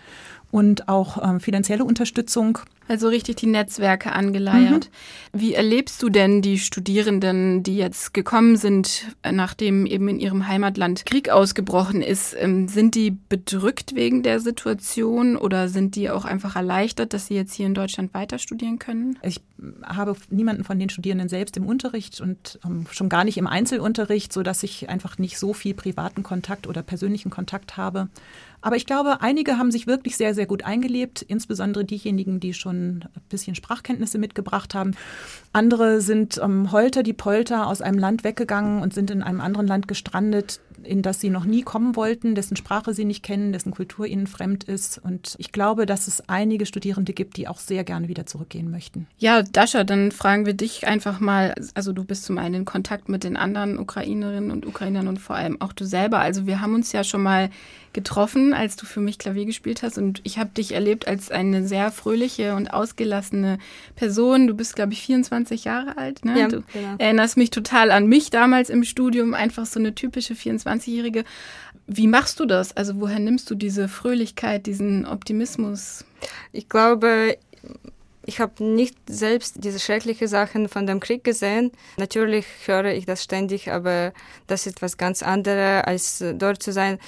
und 0.52 0.88
auch 0.88 1.26
ähm, 1.26 1.40
finanzielle 1.40 1.84
Unterstützung. 1.84 2.58
Also 2.86 3.08
richtig 3.08 3.36
die 3.36 3.46
Netzwerke 3.46 4.12
angeleiert. 4.12 4.90
Mhm. 5.32 5.40
Wie 5.40 5.54
erlebst 5.54 6.02
du 6.02 6.10
denn 6.10 6.42
die 6.42 6.58
Studierenden, 6.58 7.62
die 7.62 7.76
jetzt 7.76 8.12
gekommen 8.12 8.56
sind, 8.56 9.06
nachdem 9.28 9.86
eben 9.86 10.08
in 10.08 10.20
ihrem 10.20 10.46
Heimatland 10.46 11.06
Krieg 11.06 11.30
ausgebrochen 11.30 12.02
ist? 12.02 12.36
Ähm, 12.38 12.68
sind 12.68 12.94
die 12.94 13.12
bedrückt 13.12 13.94
wegen 13.94 14.22
der 14.22 14.40
Situation 14.40 15.38
oder 15.38 15.68
sind 15.68 15.96
die 15.96 16.10
auch 16.10 16.26
einfach 16.26 16.54
erleichtert, 16.54 17.14
dass 17.14 17.28
sie 17.28 17.34
jetzt 17.34 17.54
hier 17.54 17.66
in 17.66 17.74
Deutschland 17.74 18.12
weiter 18.12 18.38
studieren 18.38 18.78
können? 18.78 19.18
Ich 19.22 19.40
habe 19.82 20.14
niemanden 20.28 20.64
von 20.64 20.78
den 20.78 20.90
Studierenden 20.90 21.30
selbst 21.30 21.56
im 21.56 21.64
Unterricht 21.64 22.20
und 22.20 22.58
ähm, 22.62 22.84
schon 22.90 23.08
gar 23.08 23.24
nicht 23.24 23.38
im 23.38 23.46
Einzelunterricht, 23.46 24.34
sodass 24.34 24.62
ich 24.64 24.90
einfach 24.90 25.16
nicht 25.16 25.38
so 25.38 25.54
viel 25.54 25.72
privaten 25.72 26.22
Kontakt 26.22 26.66
oder 26.66 26.82
persönlichen 26.82 27.30
Kontakt 27.30 27.78
habe. 27.78 28.08
Aber 28.62 28.76
ich 28.76 28.86
glaube, 28.86 29.20
einige 29.20 29.58
haben 29.58 29.70
sich 29.70 29.86
wirklich 29.86 30.16
sehr, 30.16 30.34
sehr 30.34 30.46
gut 30.46 30.64
eingelebt, 30.64 31.20
insbesondere 31.20 31.84
diejenigen, 31.84 32.40
die 32.40 32.54
schon 32.54 33.04
ein 33.14 33.22
bisschen 33.28 33.54
Sprachkenntnisse 33.54 34.18
mitgebracht 34.18 34.74
haben. 34.74 34.92
Andere 35.52 36.00
sind 36.00 36.40
ähm, 36.42 36.72
holter 36.72 37.02
die 37.02 37.12
Polter 37.12 37.66
aus 37.66 37.82
einem 37.82 37.98
Land 37.98 38.24
weggegangen 38.24 38.80
und 38.80 38.94
sind 38.94 39.10
in 39.10 39.22
einem 39.22 39.40
anderen 39.40 39.66
Land 39.66 39.88
gestrandet, 39.88 40.60
in 40.84 41.02
das 41.02 41.20
sie 41.20 41.30
noch 41.30 41.44
nie 41.44 41.62
kommen 41.62 41.96
wollten, 41.96 42.34
dessen 42.34 42.56
Sprache 42.56 42.94
sie 42.94 43.04
nicht 43.04 43.22
kennen, 43.22 43.52
dessen 43.52 43.70
Kultur 43.70 44.06
ihnen 44.06 44.26
fremd 44.26 44.64
ist. 44.64 44.98
Und 45.02 45.34
ich 45.38 45.52
glaube, 45.52 45.86
dass 45.86 46.08
es 46.08 46.28
einige 46.28 46.66
Studierende 46.66 47.12
gibt, 47.12 47.36
die 47.36 47.48
auch 47.48 47.58
sehr 47.58 47.84
gerne 47.84 48.08
wieder 48.08 48.26
zurückgehen 48.26 48.70
möchten. 48.70 49.06
Ja, 49.18 49.42
Dasha, 49.42 49.84
dann 49.84 50.12
fragen 50.12 50.46
wir 50.46 50.54
dich 50.54 50.86
einfach 50.86 51.20
mal. 51.20 51.54
Also 51.74 51.92
du 51.92 52.04
bist 52.04 52.24
zum 52.24 52.38
einen 52.38 52.54
in 52.54 52.64
Kontakt 52.64 53.08
mit 53.08 53.24
den 53.24 53.36
anderen 53.36 53.78
Ukrainerinnen 53.78 54.50
und 54.50 54.66
Ukrainern 54.66 55.08
und 55.08 55.18
vor 55.18 55.36
allem 55.36 55.60
auch 55.60 55.72
du 55.72 55.84
selber. 55.84 56.18
Also 56.18 56.46
wir 56.46 56.60
haben 56.60 56.74
uns 56.74 56.92
ja 56.92 57.04
schon 57.04 57.22
mal 57.22 57.50
getroffen, 57.92 58.54
als 58.54 58.76
du 58.76 58.86
für 58.86 59.00
mich 59.00 59.18
Klavier 59.18 59.44
gespielt 59.44 59.82
hast. 59.82 59.98
Und 59.98 60.20
ich 60.24 60.38
habe 60.38 60.50
dich 60.50 60.72
erlebt 60.72 61.06
als 61.06 61.30
eine 61.30 61.66
sehr 61.66 61.90
fröhliche 61.90 62.54
und 62.54 62.72
ausgelassene 62.72 63.58
Person. 63.96 64.46
Du 64.46 64.54
bist, 64.54 64.76
glaube 64.76 64.92
ich, 64.92 65.02
24 65.02 65.64
Jahre 65.64 65.98
alt. 65.98 66.24
Ne? 66.24 66.38
Ja, 66.38 66.48
du 66.48 66.62
genau. 66.72 66.94
erinnerst 66.98 67.36
mich 67.36 67.50
total 67.50 67.90
an 67.90 68.06
mich 68.06 68.30
damals 68.30 68.70
im 68.70 68.84
Studium, 68.84 69.34
einfach 69.34 69.66
so 69.66 69.78
eine 69.78 69.94
typische 69.94 70.34
24-Jährige. 70.72 71.24
Wie 71.86 72.06
machst 72.06 72.40
du 72.40 72.46
das? 72.46 72.76
Also 72.76 73.00
woher 73.00 73.18
nimmst 73.18 73.50
du 73.50 73.54
diese 73.54 73.88
Fröhlichkeit, 73.88 74.66
diesen 74.66 75.06
Optimismus? 75.06 76.04
Ich 76.52 76.68
glaube, 76.68 77.36
ich 78.24 78.40
habe 78.40 78.62
nicht 78.62 78.96
selbst 79.08 79.64
diese 79.64 79.80
schrecklichen 79.80 80.28
Sachen 80.28 80.68
von 80.68 80.86
dem 80.86 81.00
Krieg 81.00 81.24
gesehen. 81.24 81.72
Natürlich 81.96 82.46
höre 82.66 82.92
ich 82.92 83.04
das 83.04 83.24
ständig, 83.24 83.70
aber 83.70 84.12
das 84.46 84.66
ist 84.66 84.80
was 84.80 84.96
ganz 84.96 85.22
anderes, 85.22 85.84
als 85.84 86.24
dort 86.34 86.62
zu 86.62 86.72
sein. 86.72 86.98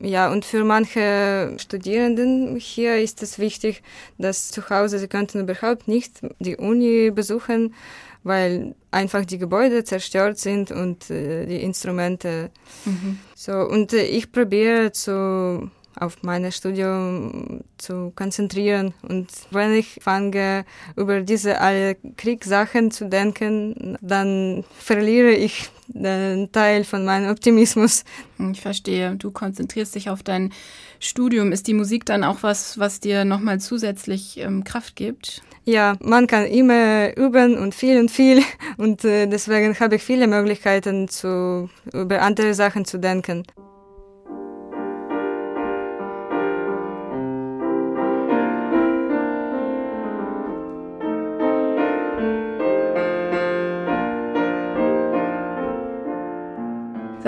Ja, 0.00 0.30
und 0.30 0.44
für 0.44 0.64
manche 0.64 1.56
Studierenden 1.58 2.56
hier 2.56 2.98
ist 2.98 3.22
es 3.22 3.38
wichtig, 3.38 3.82
dass 4.16 4.50
zu 4.50 4.70
Hause 4.70 4.98
sie 4.98 5.08
könnten 5.08 5.40
überhaupt 5.40 5.88
nicht 5.88 6.20
die 6.38 6.56
Uni 6.56 7.10
besuchen, 7.10 7.74
weil 8.22 8.74
einfach 8.90 9.24
die 9.24 9.38
Gebäude 9.38 9.84
zerstört 9.84 10.38
sind 10.38 10.70
und 10.70 11.10
äh, 11.10 11.46
die 11.46 11.62
Instrumente. 11.62 12.50
Mhm. 12.84 13.18
So 13.34 13.52
und 13.52 13.92
äh, 13.92 14.04
ich 14.04 14.30
probiere 14.30 14.92
zu 14.92 15.70
auf 15.98 16.22
mein 16.22 16.50
Studium 16.52 17.62
zu 17.76 18.12
konzentrieren. 18.14 18.94
Und 19.02 19.28
wenn 19.50 19.72
ich 19.74 19.98
fange, 20.02 20.64
über 20.96 21.20
diese 21.20 21.60
alle 21.60 21.96
Kriegssachen 22.16 22.90
zu 22.90 23.08
denken, 23.08 23.98
dann 24.00 24.64
verliere 24.78 25.32
ich 25.32 25.70
den 25.88 26.52
Teil 26.52 26.84
von 26.84 27.04
meinem 27.04 27.30
Optimismus. 27.30 28.04
Ich 28.52 28.60
verstehe. 28.60 29.16
Du 29.16 29.30
konzentrierst 29.30 29.94
dich 29.94 30.10
auf 30.10 30.22
dein 30.22 30.52
Studium. 31.00 31.52
Ist 31.52 31.66
die 31.66 31.74
Musik 31.74 32.04
dann 32.04 32.24
auch 32.24 32.42
was, 32.42 32.78
was 32.78 33.00
dir 33.00 33.24
nochmal 33.24 33.60
zusätzlich 33.60 34.38
ähm, 34.38 34.64
Kraft 34.64 34.96
gibt? 34.96 35.42
Ja, 35.64 35.96
man 36.00 36.26
kann 36.26 36.46
immer 36.46 37.16
üben 37.16 37.58
und 37.58 37.74
viel 37.74 38.00
und 38.00 38.10
viel. 38.10 38.42
Und 38.78 39.04
äh, 39.04 39.26
deswegen 39.26 39.78
habe 39.78 39.96
ich 39.96 40.02
viele 40.02 40.26
Möglichkeiten, 40.26 41.08
zu, 41.08 41.68
über 41.92 42.22
andere 42.22 42.54
Sachen 42.54 42.84
zu 42.84 42.98
denken. 42.98 43.44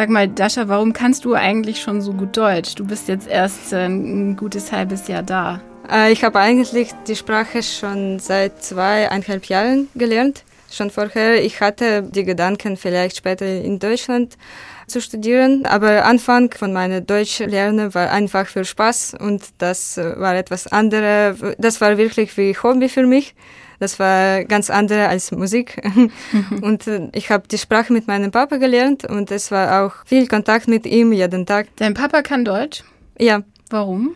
Sag 0.01 0.09
mal, 0.09 0.29
Dasha, 0.29 0.67
warum 0.67 0.95
kannst 0.95 1.27
du 1.27 1.35
eigentlich 1.35 1.83
schon 1.83 2.01
so 2.01 2.15
gut 2.15 2.35
Deutsch? 2.35 2.75
Du 2.75 2.87
bist 2.87 3.07
jetzt 3.09 3.29
erst 3.29 3.75
äh, 3.75 3.85
ein 3.85 4.35
gutes 4.35 4.73
halbes 4.73 5.09
Jahr 5.09 5.23
da. 5.23 5.61
Äh, 5.93 6.11
ich 6.11 6.25
habe 6.25 6.39
eigentlich 6.39 6.93
die 7.07 7.15
Sprache 7.15 7.63
schon 7.63 8.19
seit 8.19 8.65
zweieinhalb 8.65 9.45
Jahren 9.45 9.89
gelernt. 9.95 10.45
Schon 10.71 10.89
vorher, 10.89 11.45
ich 11.45 11.61
hatte 11.61 12.03
die 12.03 12.25
Gedanken, 12.25 12.79
vielleicht 12.79 13.19
später 13.19 13.45
in 13.45 13.79
Deutschland 13.79 14.39
zu 14.87 15.03
studieren, 15.03 15.67
aber 15.67 16.07
Anfang 16.07 16.51
von 16.51 16.73
meiner 16.73 17.03
Deutschlernen 17.03 17.93
war 17.93 18.11
einfach 18.11 18.47
für 18.47 18.65
Spaß 18.65 19.19
und 19.21 19.43
das 19.59 19.99
war 19.99 20.35
etwas 20.35 20.67
anderes. 20.67 21.37
Das 21.59 21.79
war 21.83 21.99
wirklich 21.99 22.39
wie 22.39 22.57
Hobby 22.57 22.89
für 22.89 23.07
mich. 23.07 23.35
Das 23.81 23.99
war 23.99 24.45
ganz 24.45 24.71
andere 24.71 25.09
als 25.09 25.33
Musik. 25.33 25.83
und 26.63 26.87
äh, 26.87 27.09
ich 27.15 27.31
habe 27.31 27.49
die 27.49 27.59
Sprache 27.59 27.93
mit 27.93 28.07
meinem 28.07 28.31
Papa 28.31 28.59
gelernt 28.59 29.05
und 29.05 29.31
es 29.31 29.51
war 29.51 29.85
auch 29.85 30.07
viel 30.07 30.29
Kontakt 30.29 30.69
mit 30.69 30.87
ihm 30.87 31.13
jeden 31.13 31.47
Tag. 31.47 31.67
Dein 31.77 31.95
Papa 31.95 32.23
kann 32.23 32.45
Deutsch? 32.45 32.85
Ja. 33.19 33.41
Warum? 33.71 34.15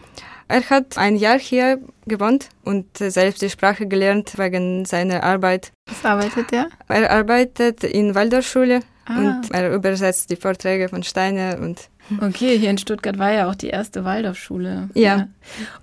Er 0.48 0.68
hat 0.68 0.98
ein 0.98 1.16
Jahr 1.16 1.38
hier 1.38 1.80
gewohnt 2.06 2.50
und 2.62 3.00
äh, 3.00 3.10
selbst 3.10 3.40
die 3.40 3.48
Sprache 3.48 3.86
gelernt 3.86 4.36
wegen 4.36 4.84
seiner 4.84 5.22
Arbeit. 5.22 5.72
Was 5.86 6.04
arbeitet 6.04 6.52
er? 6.52 6.68
Er 6.88 7.10
arbeitet 7.10 7.82
in 7.84 8.14
Waldorfschule 8.14 8.80
ah. 9.06 9.18
und 9.18 9.50
er 9.50 9.74
übersetzt 9.74 10.30
die 10.30 10.36
Vorträge 10.36 10.88
von 10.88 11.02
Steiner 11.02 11.58
und 11.60 11.88
Okay, 12.20 12.58
hier 12.58 12.68
in 12.68 12.76
Stuttgart 12.76 13.18
war 13.18 13.32
ja 13.32 13.48
auch 13.48 13.54
die 13.54 13.68
erste 13.68 14.04
Waldorfschule. 14.04 14.90
Ja. 14.94 15.16
ja. 15.16 15.28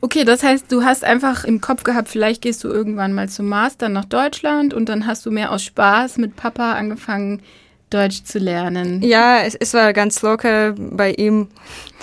Okay, 0.01 0.23
das 0.23 0.43
heißt, 0.43 0.71
du 0.71 0.83
hast 0.83 1.03
einfach 1.03 1.45
im 1.45 1.61
Kopf 1.61 1.83
gehabt, 1.83 2.09
vielleicht 2.09 2.43
gehst 2.43 2.63
du 2.63 2.67
irgendwann 2.67 3.13
mal 3.13 3.27
zum 3.27 3.47
Master 3.47 3.89
nach 3.89 4.05
Deutschland 4.05 4.73
und 4.73 4.87
dann 4.87 5.07
hast 5.07 5.25
du 5.25 5.31
mehr 5.31 5.51
aus 5.51 5.63
Spaß 5.63 6.17
mit 6.17 6.35
Papa 6.35 6.73
angefangen, 6.73 7.41
Deutsch 7.89 8.23
zu 8.23 8.39
lernen. 8.39 9.01
Ja, 9.01 9.41
es, 9.41 9.55
es 9.55 9.73
war 9.73 9.91
ganz 9.93 10.21
locker 10.21 10.73
bei 10.77 11.11
ihm. 11.11 11.47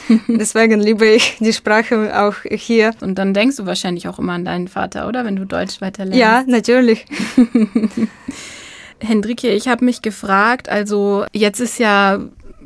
Deswegen 0.28 0.80
liebe 0.80 1.06
ich 1.06 1.38
die 1.40 1.52
Sprache 1.52 2.12
auch 2.20 2.34
hier. 2.50 2.92
Und 3.00 3.16
dann 3.16 3.32
denkst 3.32 3.56
du 3.56 3.66
wahrscheinlich 3.66 4.06
auch 4.06 4.18
immer 4.18 4.34
an 4.34 4.44
deinen 4.44 4.68
Vater, 4.68 5.08
oder? 5.08 5.24
Wenn 5.24 5.36
du 5.36 5.46
Deutsch 5.46 5.80
weiterlernst. 5.80 6.18
Ja, 6.18 6.44
natürlich. 6.46 7.06
Hendrike, 9.00 9.50
ich 9.50 9.68
habe 9.68 9.84
mich 9.84 10.02
gefragt, 10.02 10.68
also 10.68 11.24
jetzt 11.32 11.60
ist 11.60 11.78
ja 11.78 12.20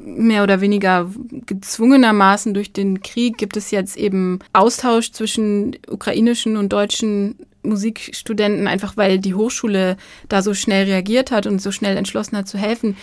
mehr 0.05 0.43
oder 0.43 0.61
weniger 0.61 1.09
gezwungenermaßen 1.47 2.55
durch 2.55 2.73
den 2.73 3.03
Krieg 3.03 3.39
gibt 3.39 3.57
es 3.57 3.71
jetzt 3.71 3.97
eben 3.97 4.41
Austausch 4.53 5.13
zwischen 5.13 5.77
ukrainischen 5.89 6.57
und 6.57 6.73
deutschen 6.73 7.37
Musikstudenten, 7.63 8.67
einfach 8.67 8.97
weil 8.97 9.19
die 9.19 9.35
Hochschule 9.35 9.97
da 10.29 10.43
so 10.43 10.55
schnell 10.55 10.87
reagiert 10.87 11.31
hat 11.31 11.47
und 11.47 11.61
so 11.61 11.71
schnell 11.71 11.97
entschlossen 11.97 12.37
hat 12.37 12.49
zu 12.49 12.59
helfen. 12.59 12.97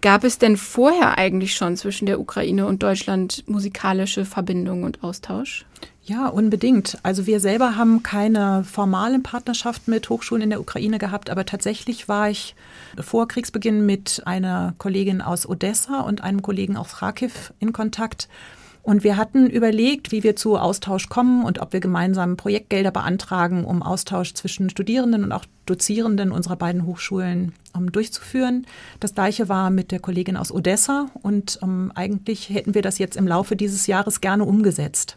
Gab 0.00 0.22
es 0.22 0.38
denn 0.38 0.56
vorher 0.56 1.18
eigentlich 1.18 1.54
schon 1.54 1.76
zwischen 1.76 2.06
der 2.06 2.20
Ukraine 2.20 2.66
und 2.66 2.82
Deutschland 2.82 3.42
musikalische 3.48 4.24
Verbindungen 4.24 4.84
und 4.84 5.02
Austausch? 5.02 5.64
Ja, 6.06 6.26
unbedingt. 6.28 6.98
Also 7.02 7.26
wir 7.26 7.40
selber 7.40 7.76
haben 7.76 8.02
keine 8.02 8.62
formale 8.62 9.18
Partnerschaft 9.20 9.88
mit 9.88 10.10
Hochschulen 10.10 10.42
in 10.42 10.50
der 10.50 10.60
Ukraine 10.60 10.98
gehabt, 10.98 11.30
aber 11.30 11.46
tatsächlich 11.46 12.08
war 12.08 12.28
ich 12.28 12.54
vor 13.00 13.26
Kriegsbeginn 13.26 13.86
mit 13.86 14.20
einer 14.26 14.74
Kollegin 14.76 15.22
aus 15.22 15.48
Odessa 15.48 16.00
und 16.00 16.22
einem 16.22 16.42
Kollegen 16.42 16.76
aus 16.76 16.96
Kharkiv 16.96 17.54
in 17.58 17.72
Kontakt. 17.72 18.28
Und 18.82 19.02
wir 19.02 19.16
hatten 19.16 19.48
überlegt, 19.48 20.12
wie 20.12 20.22
wir 20.22 20.36
zu 20.36 20.58
Austausch 20.58 21.08
kommen 21.08 21.42
und 21.42 21.58
ob 21.60 21.72
wir 21.72 21.80
gemeinsam 21.80 22.36
Projektgelder 22.36 22.90
beantragen, 22.90 23.64
um 23.64 23.82
Austausch 23.82 24.34
zwischen 24.34 24.68
Studierenden 24.68 25.24
und 25.24 25.32
auch 25.32 25.46
Dozierenden 25.64 26.32
unserer 26.32 26.56
beiden 26.56 26.84
Hochschulen 26.84 27.54
um, 27.72 27.90
durchzuführen. 27.90 28.66
Das 29.00 29.14
gleiche 29.14 29.48
war 29.48 29.70
mit 29.70 29.90
der 29.90 30.00
Kollegin 30.00 30.36
aus 30.36 30.52
Odessa 30.52 31.06
und 31.22 31.58
um, 31.62 31.92
eigentlich 31.94 32.50
hätten 32.50 32.74
wir 32.74 32.82
das 32.82 32.98
jetzt 32.98 33.16
im 33.16 33.26
Laufe 33.26 33.56
dieses 33.56 33.86
Jahres 33.86 34.20
gerne 34.20 34.44
umgesetzt. 34.44 35.16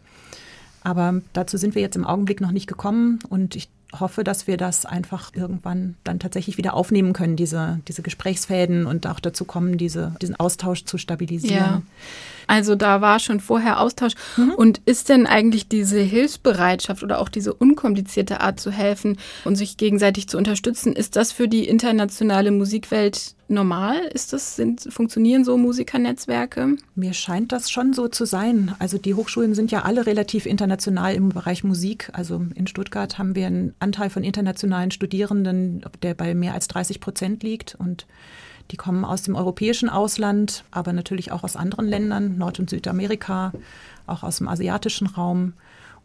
Aber 0.88 1.20
dazu 1.34 1.58
sind 1.58 1.74
wir 1.74 1.82
jetzt 1.82 1.96
im 1.96 2.06
Augenblick 2.06 2.40
noch 2.40 2.50
nicht 2.50 2.66
gekommen 2.66 3.18
und 3.28 3.54
ich 3.56 3.68
hoffe, 4.00 4.24
dass 4.24 4.46
wir 4.46 4.56
das 4.56 4.86
einfach 4.86 5.32
irgendwann 5.34 5.96
dann 6.02 6.18
tatsächlich 6.18 6.56
wieder 6.56 6.72
aufnehmen 6.72 7.12
können, 7.12 7.36
diese, 7.36 7.80
diese 7.86 8.00
Gesprächsfäden 8.00 8.86
und 8.86 9.06
auch 9.06 9.20
dazu 9.20 9.44
kommen, 9.44 9.76
diese, 9.76 10.16
diesen 10.22 10.40
Austausch 10.40 10.86
zu 10.86 10.96
stabilisieren. 10.96 11.56
Ja. 11.56 11.82
Also 12.48 12.74
da 12.74 13.00
war 13.00 13.20
schon 13.20 13.40
vorher 13.40 13.78
Austausch. 13.78 14.14
Mhm. 14.36 14.54
Und 14.54 14.80
ist 14.86 15.10
denn 15.10 15.26
eigentlich 15.26 15.68
diese 15.68 16.00
Hilfsbereitschaft 16.00 17.02
oder 17.02 17.20
auch 17.20 17.28
diese 17.28 17.54
unkomplizierte 17.54 18.40
Art 18.40 18.58
zu 18.58 18.70
helfen 18.70 19.18
und 19.44 19.54
sich 19.54 19.76
gegenseitig 19.76 20.28
zu 20.28 20.38
unterstützen, 20.38 20.94
ist 20.94 21.14
das 21.14 21.30
für 21.30 21.46
die 21.46 21.68
internationale 21.68 22.50
Musikwelt 22.50 23.34
normal? 23.48 23.98
Ist 24.14 24.32
das, 24.32 24.56
sind, 24.56 24.88
funktionieren 24.90 25.44
so 25.44 25.58
Musikernetzwerke? 25.58 26.76
Mir 26.94 27.12
scheint 27.12 27.52
das 27.52 27.70
schon 27.70 27.92
so 27.92 28.08
zu 28.08 28.24
sein. 28.24 28.74
Also 28.78 28.96
die 28.96 29.14
Hochschulen 29.14 29.54
sind 29.54 29.70
ja 29.70 29.82
alle 29.82 30.06
relativ 30.06 30.46
international 30.46 31.14
im 31.14 31.28
Bereich 31.28 31.64
Musik. 31.64 32.10
Also 32.14 32.46
in 32.54 32.66
Stuttgart 32.66 33.18
haben 33.18 33.34
wir 33.34 33.46
einen 33.46 33.74
Anteil 33.78 34.08
von 34.08 34.24
internationalen 34.24 34.90
Studierenden, 34.90 35.84
der 36.02 36.14
bei 36.14 36.34
mehr 36.34 36.54
als 36.54 36.66
30 36.68 37.00
Prozent 37.00 37.42
liegt 37.42 37.74
und 37.74 38.06
die 38.70 38.76
kommen 38.76 39.04
aus 39.04 39.22
dem 39.22 39.34
europäischen 39.34 39.88
Ausland, 39.88 40.64
aber 40.70 40.92
natürlich 40.92 41.32
auch 41.32 41.44
aus 41.44 41.56
anderen 41.56 41.86
Ländern, 41.86 42.36
Nord- 42.36 42.58
und 42.58 42.70
Südamerika, 42.70 43.52
auch 44.06 44.22
aus 44.22 44.38
dem 44.38 44.48
asiatischen 44.48 45.06
Raum. 45.06 45.54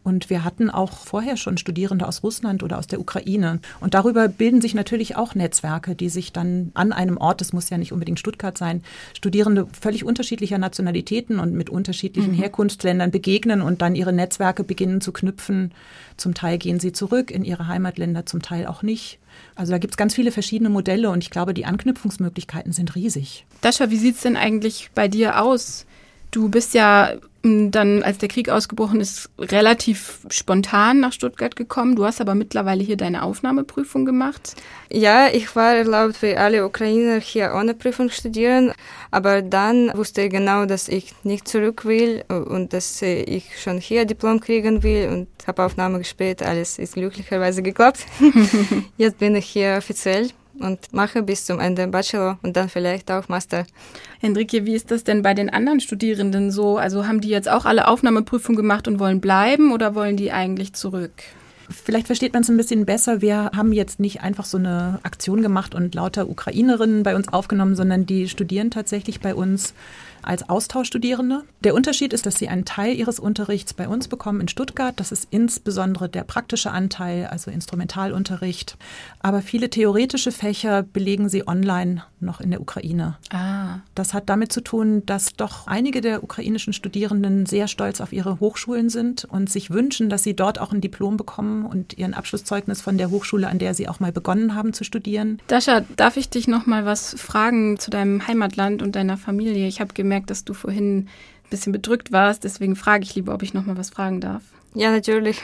Und 0.03 0.29
wir 0.29 0.43
hatten 0.43 0.69
auch 0.69 0.91
vorher 0.91 1.37
schon 1.37 1.57
Studierende 1.57 2.07
aus 2.07 2.23
Russland 2.23 2.61
oder 2.61 2.77
aus 2.77 2.87
der 2.87 2.99
Ukraine. 2.99 3.59
Und 3.79 3.93
darüber 3.93 4.27
bilden 4.27 4.59
sich 4.59 4.73
natürlich 4.73 5.15
auch 5.15 5.33
Netzwerke, 5.33 5.95
die 5.95 6.09
sich 6.09 6.33
dann 6.33 6.71
an 6.73 6.91
einem 6.91 7.17
Ort, 7.17 7.39
das 7.39 7.53
muss 7.53 7.69
ja 7.69 7.77
nicht 7.77 7.93
unbedingt 7.93 8.19
Stuttgart 8.19 8.57
sein, 8.57 8.83
Studierende 9.13 9.67
völlig 9.79 10.03
unterschiedlicher 10.03 10.57
Nationalitäten 10.57 11.39
und 11.39 11.53
mit 11.53 11.69
unterschiedlichen 11.69 12.33
mhm. 12.33 12.37
Herkunftsländern 12.37 13.11
begegnen 13.11 13.61
und 13.61 13.81
dann 13.81 13.95
ihre 13.95 14.13
Netzwerke 14.13 14.63
beginnen 14.63 14.99
zu 14.99 15.13
knüpfen. 15.13 15.71
Zum 16.17 16.33
Teil 16.33 16.57
gehen 16.57 16.79
sie 16.79 16.91
zurück 16.91 17.31
in 17.31 17.45
ihre 17.45 17.67
Heimatländer, 17.67 18.25
zum 18.25 18.41
Teil 18.41 18.67
auch 18.67 18.83
nicht. 18.83 19.19
Also 19.55 19.71
da 19.71 19.77
gibt 19.77 19.93
es 19.93 19.97
ganz 19.97 20.13
viele 20.13 20.31
verschiedene 20.31 20.69
Modelle 20.69 21.09
und 21.09 21.23
ich 21.23 21.29
glaube, 21.29 21.53
die 21.53 21.65
Anknüpfungsmöglichkeiten 21.65 22.73
sind 22.73 22.95
riesig. 22.95 23.45
Dascha, 23.61 23.89
wie 23.89 23.97
sieht 23.97 24.15
es 24.15 24.21
denn 24.21 24.35
eigentlich 24.35 24.89
bei 24.93 25.07
dir 25.07 25.41
aus? 25.41 25.85
Du 26.31 26.49
bist 26.49 26.73
ja 26.73 27.13
dann, 27.43 28.03
als 28.03 28.19
der 28.19 28.29
Krieg 28.29 28.47
ausgebrochen 28.47 29.01
ist, 29.01 29.29
relativ 29.37 30.19
spontan 30.29 31.01
nach 31.01 31.11
Stuttgart 31.11 31.57
gekommen. 31.57 31.97
Du 31.97 32.05
hast 32.05 32.21
aber 32.21 32.35
mittlerweile 32.35 32.81
hier 32.81 32.95
deine 32.95 33.21
Aufnahmeprüfung 33.23 34.05
gemacht. 34.05 34.55
Ja, 34.89 35.27
ich 35.27 35.53
war 35.53 35.73
erlaubt, 35.73 36.21
wie 36.21 36.37
alle 36.37 36.65
Ukrainer 36.65 37.19
hier 37.19 37.53
ohne 37.53 37.73
Prüfung 37.73 38.09
studieren. 38.09 38.71
Aber 39.11 39.41
dann 39.41 39.91
wusste 39.93 40.21
ich 40.21 40.31
genau, 40.31 40.65
dass 40.65 40.87
ich 40.87 41.13
nicht 41.23 41.47
zurück 41.49 41.83
will 41.83 42.23
und 42.29 42.71
dass 42.71 43.01
ich 43.01 43.61
schon 43.61 43.77
hier 43.77 44.05
Diplom 44.05 44.39
kriegen 44.39 44.81
will 44.81 45.09
und 45.09 45.27
habe 45.45 45.65
Aufnahme 45.65 45.97
gespielt. 45.97 46.41
Alles 46.41 46.79
ist 46.79 46.93
glücklicherweise 46.93 47.61
geklappt. 47.61 48.05
Jetzt 48.97 49.17
bin 49.17 49.35
ich 49.35 49.47
hier 49.47 49.75
offiziell 49.77 50.29
und 50.59 50.93
mache 50.93 51.23
bis 51.23 51.45
zum 51.45 51.59
Ende 51.59 51.87
Bachelor 51.87 52.37
und 52.43 52.55
dann 52.55 52.69
vielleicht 52.69 53.11
auch 53.11 53.27
Master. 53.29 53.65
Hendrike, 54.19 54.65
wie 54.65 54.75
ist 54.75 54.91
das 54.91 55.03
denn 55.03 55.21
bei 55.21 55.33
den 55.33 55.49
anderen 55.49 55.79
Studierenden 55.79 56.51
so? 56.51 56.77
Also 56.77 57.07
haben 57.07 57.21
die 57.21 57.29
jetzt 57.29 57.49
auch 57.49 57.65
alle 57.65 57.87
Aufnahmeprüfungen 57.87 58.57
gemacht 58.57 58.87
und 58.87 58.99
wollen 58.99 59.21
bleiben 59.21 59.71
oder 59.71 59.95
wollen 59.95 60.17
die 60.17 60.31
eigentlich 60.31 60.73
zurück? 60.73 61.11
Vielleicht 61.69 62.07
versteht 62.07 62.33
man 62.33 62.43
es 62.43 62.49
ein 62.49 62.57
bisschen 62.57 62.85
besser. 62.85 63.21
Wir 63.21 63.51
haben 63.55 63.71
jetzt 63.71 63.99
nicht 63.99 64.21
einfach 64.21 64.45
so 64.45 64.57
eine 64.57 64.99
Aktion 65.03 65.41
gemacht 65.41 65.73
und 65.73 65.95
lauter 65.95 66.29
Ukrainerinnen 66.29 67.03
bei 67.03 67.15
uns 67.15 67.29
aufgenommen, 67.29 67.75
sondern 67.75 68.05
die 68.05 68.27
studieren 68.27 68.69
tatsächlich 68.69 69.21
bei 69.21 69.33
uns 69.33 69.73
als 70.23 70.49
Austauschstudierende. 70.49 71.43
Der 71.63 71.73
Unterschied 71.73 72.13
ist, 72.13 72.25
dass 72.25 72.35
sie 72.35 72.49
einen 72.49 72.65
Teil 72.65 72.95
ihres 72.95 73.19
Unterrichts 73.19 73.73
bei 73.73 73.87
uns 73.87 74.07
bekommen 74.07 74.41
in 74.41 74.47
Stuttgart. 74.47 74.93
Das 74.99 75.11
ist 75.11 75.27
insbesondere 75.31 76.09
der 76.09 76.23
praktische 76.23 76.71
Anteil, 76.71 77.27
also 77.27 77.51
Instrumentalunterricht. 77.51 78.77
Aber 79.19 79.41
viele 79.41 79.69
theoretische 79.69 80.31
Fächer 80.31 80.83
belegen 80.83 81.29
sie 81.29 81.47
online 81.47 82.03
noch 82.19 82.39
in 82.39 82.51
der 82.51 82.61
Ukraine. 82.61 83.17
Ah. 83.31 83.79
Das 83.95 84.13
hat 84.13 84.29
damit 84.29 84.51
zu 84.51 84.61
tun, 84.61 85.05
dass 85.05 85.33
doch 85.33 85.67
einige 85.67 86.01
der 86.01 86.23
ukrainischen 86.23 86.73
Studierenden 86.73 87.45
sehr 87.45 87.67
stolz 87.67 88.01
auf 88.01 88.13
ihre 88.13 88.39
Hochschulen 88.39 88.89
sind 88.89 89.25
und 89.25 89.49
sich 89.49 89.71
wünschen, 89.71 90.09
dass 90.09 90.23
sie 90.23 90.35
dort 90.35 90.59
auch 90.59 90.71
ein 90.71 90.81
Diplom 90.81 91.17
bekommen 91.17 91.65
und 91.65 91.97
ihren 91.97 92.13
Abschlusszeugnis 92.13 92.81
von 92.81 92.97
der 92.97 93.11
Hochschule, 93.11 93.47
an 93.47 93.59
der 93.59 93.73
sie 93.73 93.87
auch 93.87 93.99
mal 93.99 94.11
begonnen 94.11 94.55
haben 94.55 94.73
zu 94.73 94.83
studieren. 94.83 95.39
Dascha, 95.47 95.81
darf 95.95 96.17
ich 96.17 96.29
dich 96.29 96.47
noch 96.47 96.65
mal 96.65 96.85
was 96.85 97.15
fragen 97.19 97.77
zu 97.77 97.91
deinem 97.91 98.25
Heimatland 98.27 98.81
und 98.81 98.95
deiner 98.95 99.17
Familie? 99.17 99.67
Ich 99.67 99.81
habe 99.81 99.93
gemerkt, 99.93 100.12
gemerkt, 100.13 100.29
dass 100.29 100.45
du 100.45 100.53
vorhin 100.53 100.97
ein 100.99 101.09
bisschen 101.49 101.73
bedrückt 101.73 102.11
warst. 102.11 102.43
Deswegen 102.43 102.75
frage 102.75 103.03
ich 103.03 103.15
lieber, 103.15 103.33
ob 103.33 103.41
ich 103.41 103.53
noch 103.53 103.65
mal 103.65 103.77
was 103.77 103.89
fragen 103.89 104.21
darf. 104.21 104.43
Ja, 104.75 104.91
natürlich. 104.91 105.41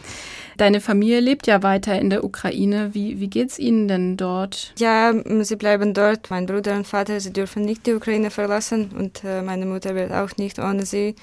Deine 0.56 0.80
Familie 0.80 1.20
lebt 1.20 1.46
ja 1.46 1.62
weiter 1.62 1.98
in 1.98 2.10
der 2.10 2.24
Ukraine. 2.24 2.90
Wie, 2.92 3.20
wie 3.20 3.28
geht 3.28 3.50
es 3.50 3.58
Ihnen 3.58 3.88
denn 3.88 4.16
dort? 4.16 4.74
Ja, 4.78 5.14
sie 5.42 5.56
bleiben 5.56 5.94
dort. 5.94 6.28
Mein 6.30 6.46
Bruder 6.46 6.74
und 6.74 6.86
Vater, 6.86 7.20
sie 7.20 7.32
dürfen 7.32 7.64
nicht 7.64 7.86
die 7.86 7.94
Ukraine 7.94 8.30
verlassen 8.30 8.90
und 8.98 9.22
äh, 9.24 9.42
meine 9.42 9.64
Mutter 9.64 9.94
wird 9.94 10.12
auch 10.12 10.36
nicht 10.36 10.58
ohne 10.58 10.84
sie 10.84 11.14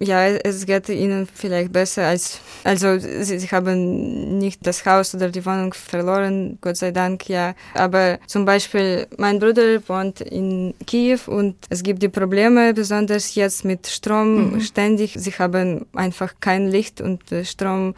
ja, 0.00 0.26
es 0.26 0.64
geht 0.66 0.88
ihnen 0.88 1.26
vielleicht 1.32 1.72
besser 1.72 2.06
als, 2.06 2.40
also 2.64 2.98
sie, 2.98 3.38
sie, 3.38 3.48
haben 3.48 4.38
nicht 4.38 4.66
das 4.66 4.84
Haus 4.86 5.14
oder 5.14 5.28
die 5.30 5.44
Wohnung 5.44 5.74
verloren, 5.74 6.58
Gott 6.60 6.76
sei 6.76 6.90
Dank, 6.90 7.28
ja. 7.28 7.54
Aber 7.74 8.18
zum 8.26 8.44
Beispiel, 8.44 9.06
mein 9.16 9.38
Bruder 9.38 9.80
wohnt 9.88 10.20
in 10.20 10.74
Kiew 10.86 11.20
und 11.26 11.56
es 11.68 11.82
gibt 11.82 12.02
die 12.02 12.08
Probleme, 12.08 12.74
besonders 12.74 13.34
jetzt 13.34 13.64
mit 13.64 13.86
Strom 13.86 14.52
mhm. 14.52 14.60
ständig. 14.60 15.14
Sie 15.16 15.32
haben 15.32 15.86
einfach 15.94 16.34
kein 16.40 16.68
Licht 16.68 17.00
und 17.00 17.30
äh, 17.32 17.44
Strom 17.44 17.94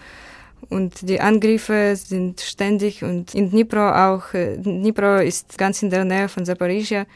und 0.69 1.09
die 1.09 1.21
Angriffe 1.21 1.95
sind 1.97 2.41
ständig 2.41 3.03
und 3.03 3.35
in 3.35 3.51
Dnipro 3.51 3.91
auch. 3.91 4.35
Äh, 4.35 4.57
Dnipro 4.59 5.19
ist 5.19 5.59
ganz 5.59 5.83
in 5.83 5.91
der 5.91 6.05
Nähe 6.05 6.29
von 6.29 6.45
Zaporizhia. 6.45 7.07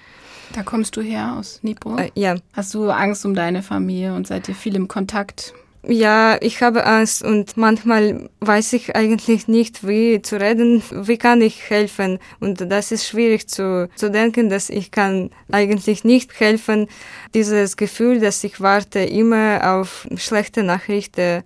Da 0.53 0.63
kommst 0.63 0.97
du 0.97 1.01
her 1.01 1.37
aus 1.39 1.61
Dnipro? 1.61 1.97
Äh, 1.99 2.11
ja. 2.15 2.37
Hast 2.53 2.75
du 2.75 2.91
Angst 2.91 3.25
um 3.25 3.35
deine 3.35 3.63
Familie 3.63 4.15
und 4.15 4.27
seid 4.27 4.49
ihr 4.49 4.55
viel 4.55 4.75
im 4.77 4.89
Kontakt? 4.89 5.55
Ja, 5.87 6.39
ich 6.41 6.63
habe 6.63 6.87
Angst 6.87 7.23
und 7.23 7.59
manchmal 7.59 8.31
weiß 8.41 8.73
ich 8.73 8.97
eigentlich 8.97 9.49
nicht, 9.49 9.87
wie 9.87 10.23
zu 10.23 10.41
reden, 10.41 10.83
wie 10.91 11.19
kann 11.19 11.43
ich 11.43 11.69
helfen. 11.69 12.19
Und 12.41 12.71
das 12.71 12.91
ist 12.91 13.07
schwierig 13.07 13.49
zu, 13.49 13.91
zu 13.95 14.11
denken, 14.11 14.49
dass 14.49 14.71
ich 14.71 14.91
kann 14.91 15.31
eigentlich 15.53 16.03
nicht 16.03 16.41
helfen. 16.41 16.87
Dieses 17.35 17.77
Gefühl, 17.77 18.19
dass 18.21 18.43
ich 18.45 18.63
warte 18.63 19.01
immer 19.01 19.75
auf 19.75 20.09
schlechte 20.17 20.63
Nachrichten, 20.63 21.43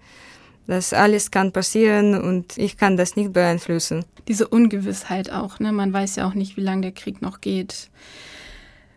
dass 0.69 0.93
alles 0.93 1.33
kann 1.33 1.51
passieren 1.51 2.15
und 2.15 2.57
ich 2.57 2.77
kann 2.77 2.97
das 2.97 3.17
nicht 3.17 3.33
beeinflussen. 3.33 4.05
Diese 4.29 4.47
Ungewissheit 4.47 5.33
auch, 5.33 5.59
ne? 5.59 5.73
Man 5.73 5.93
weiß 5.93 6.17
ja 6.17 6.29
auch 6.29 6.35
nicht, 6.35 6.57
wie 6.57 6.61
lange 6.61 6.83
der 6.83 6.93
Krieg 6.93 7.23
noch 7.23 7.41
geht. 7.41 7.89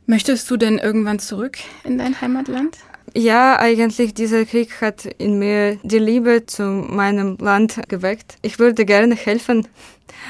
Möchtest 0.05 0.51
du 0.51 0.57
denn 0.57 0.77
irgendwann 0.77 1.19
zurück 1.19 1.57
in 1.85 1.97
dein 1.97 2.19
Heimatland? 2.19 2.77
Ja, 3.15 3.57
eigentlich 3.57 4.13
dieser 4.13 4.45
Krieg 4.45 4.81
hat 4.81 5.05
in 5.05 5.39
mir 5.39 5.77
die 5.83 5.99
Liebe 5.99 6.45
zu 6.45 6.63
meinem 6.63 7.37
Land 7.37 7.79
geweckt. 7.87 8.37
Ich 8.41 8.59
würde 8.59 8.85
gerne 8.85 9.15
helfen. 9.15 9.67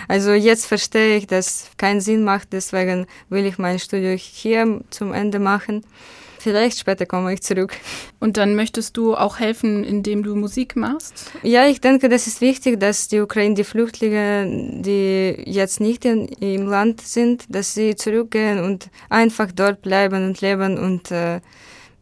Also 0.07 0.31
jetzt 0.31 0.67
verstehe 0.67 1.17
ich, 1.17 1.27
dass 1.27 1.71
keinen 1.77 2.01
Sinn 2.01 2.23
macht, 2.23 2.53
deswegen 2.53 3.07
will 3.29 3.45
ich 3.45 3.57
mein 3.57 3.79
Studium 3.79 4.17
hier 4.17 4.81
zum 4.91 5.13
Ende 5.13 5.39
machen. 5.39 5.83
Vielleicht 6.41 6.79
später 6.79 7.05
komme 7.05 7.33
ich 7.33 7.41
zurück. 7.41 7.73
Und 8.19 8.37
dann 8.37 8.55
möchtest 8.55 8.97
du 8.97 9.15
auch 9.15 9.39
helfen, 9.39 9.83
indem 9.83 10.23
du 10.23 10.35
Musik 10.35 10.75
machst? 10.75 11.31
Ja, 11.43 11.67
ich 11.67 11.81
denke, 11.81 12.09
das 12.09 12.25
ist 12.25 12.41
wichtig, 12.41 12.79
dass 12.79 13.07
die 13.07 13.19
Ukraine, 13.19 13.53
die 13.53 13.63
Flüchtlinge, 13.63 14.81
die 14.81 15.43
jetzt 15.45 15.79
nicht 15.79 16.03
in, 16.03 16.27
im 16.27 16.65
Land 16.65 17.01
sind, 17.01 17.45
dass 17.49 17.75
sie 17.75 17.95
zurückgehen 17.95 18.59
und 18.59 18.89
einfach 19.09 19.51
dort 19.51 19.83
bleiben 19.83 20.25
und 20.25 20.41
leben 20.41 20.79
und 20.79 21.11
äh, 21.11 21.41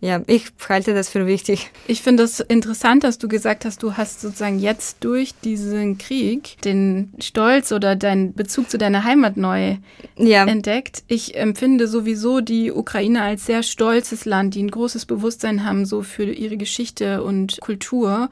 ja, 0.01 0.21
ich 0.27 0.45
halte 0.69 0.93
das 0.93 1.09
für 1.09 1.27
wichtig. 1.27 1.71
Ich 1.87 2.01
finde 2.01 2.23
es 2.23 2.37
das 2.37 2.47
interessant, 2.47 3.03
dass 3.03 3.17
du 3.17 3.27
gesagt 3.27 3.65
hast, 3.65 3.83
du 3.83 3.97
hast 3.97 4.21
sozusagen 4.21 4.57
jetzt 4.57 5.03
durch 5.03 5.33
diesen 5.43 5.97
Krieg 5.97 6.61
den 6.63 7.13
Stolz 7.19 7.73
oder 7.73 7.97
deinen 7.97 8.33
Bezug 8.33 8.69
zu 8.69 8.77
deiner 8.77 9.03
Heimat 9.03 9.35
neu 9.35 9.77
ja. 10.15 10.45
entdeckt. 10.45 11.03
Ich 11.07 11.35
empfinde 11.35 11.87
sowieso 11.89 12.39
die 12.39 12.71
Ukraine 12.71 13.23
als 13.23 13.45
sehr 13.45 13.61
stolzes 13.61 14.23
Land, 14.23 14.55
die 14.55 14.63
ein 14.63 14.71
großes 14.71 15.05
Bewusstsein 15.05 15.65
haben 15.65 15.85
so 15.85 16.01
für 16.01 16.23
ihre 16.23 16.55
Geschichte 16.55 17.21
und 17.21 17.59
Kultur. 17.59 18.29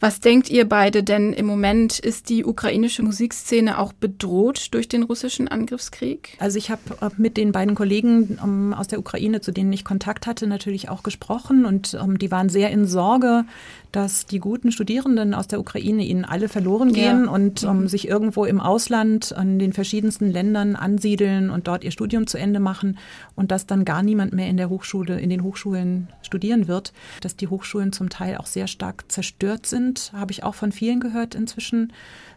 Was 0.00 0.18
denkt 0.18 0.48
ihr 0.48 0.66
beide 0.66 1.02
denn 1.02 1.34
im 1.34 1.44
Moment? 1.44 1.98
Ist 1.98 2.30
die 2.30 2.46
ukrainische 2.46 3.02
Musikszene 3.02 3.78
auch 3.78 3.92
bedroht 3.92 4.68
durch 4.72 4.88
den 4.88 5.02
russischen 5.02 5.46
Angriffskrieg? 5.46 6.38
Also 6.38 6.56
ich 6.56 6.70
habe 6.70 6.80
äh, 7.02 7.10
mit 7.18 7.36
den 7.36 7.52
beiden 7.52 7.74
Kollegen 7.74 8.38
ähm, 8.42 8.72
aus 8.72 8.88
der 8.88 8.98
Ukraine, 8.98 9.42
zu 9.42 9.52
denen 9.52 9.70
ich 9.74 9.84
Kontakt 9.84 10.26
hatte, 10.26 10.46
natürlich 10.46 10.88
auch 10.88 11.02
gesprochen 11.02 11.66
und 11.66 11.98
ähm, 12.02 12.18
die 12.18 12.30
waren 12.30 12.48
sehr 12.48 12.70
in 12.70 12.86
Sorge, 12.86 13.44
dass 13.92 14.26
die 14.26 14.38
guten 14.38 14.72
Studierenden 14.72 15.34
aus 15.34 15.48
der 15.48 15.60
Ukraine 15.60 16.04
ihnen 16.04 16.24
alle 16.24 16.48
verloren 16.48 16.92
gehen 16.92 17.24
ja. 17.24 17.30
und 17.30 17.64
um, 17.64 17.82
mhm. 17.82 17.88
sich 17.88 18.08
irgendwo 18.08 18.44
im 18.44 18.60
Ausland 18.60 19.34
an 19.36 19.58
den 19.58 19.72
verschiedensten 19.72 20.30
Ländern 20.30 20.76
ansiedeln 20.76 21.50
und 21.50 21.66
dort 21.66 21.84
ihr 21.84 21.90
Studium 21.90 22.26
zu 22.26 22.38
Ende 22.38 22.60
machen 22.60 22.98
und 23.34 23.50
dass 23.50 23.66
dann 23.66 23.84
gar 23.84 24.02
niemand 24.02 24.32
mehr 24.32 24.48
in 24.48 24.56
der 24.56 24.70
Hochschule, 24.70 25.20
in 25.20 25.28
den 25.28 25.42
Hochschulen 25.42 26.08
studieren 26.22 26.68
wird, 26.68 26.92
dass 27.20 27.36
die 27.36 27.48
Hochschulen 27.48 27.92
zum 27.92 28.08
Teil 28.08 28.36
auch 28.36 28.46
sehr 28.46 28.66
stark 28.66 29.10
zerstört 29.10 29.66
sind, 29.66 29.89
habe 30.12 30.32
ich 30.32 30.42
auch 30.42 30.54
von 30.54 30.72
vielen 30.72 31.00
gehört 31.00 31.34
inzwischen 31.34 31.92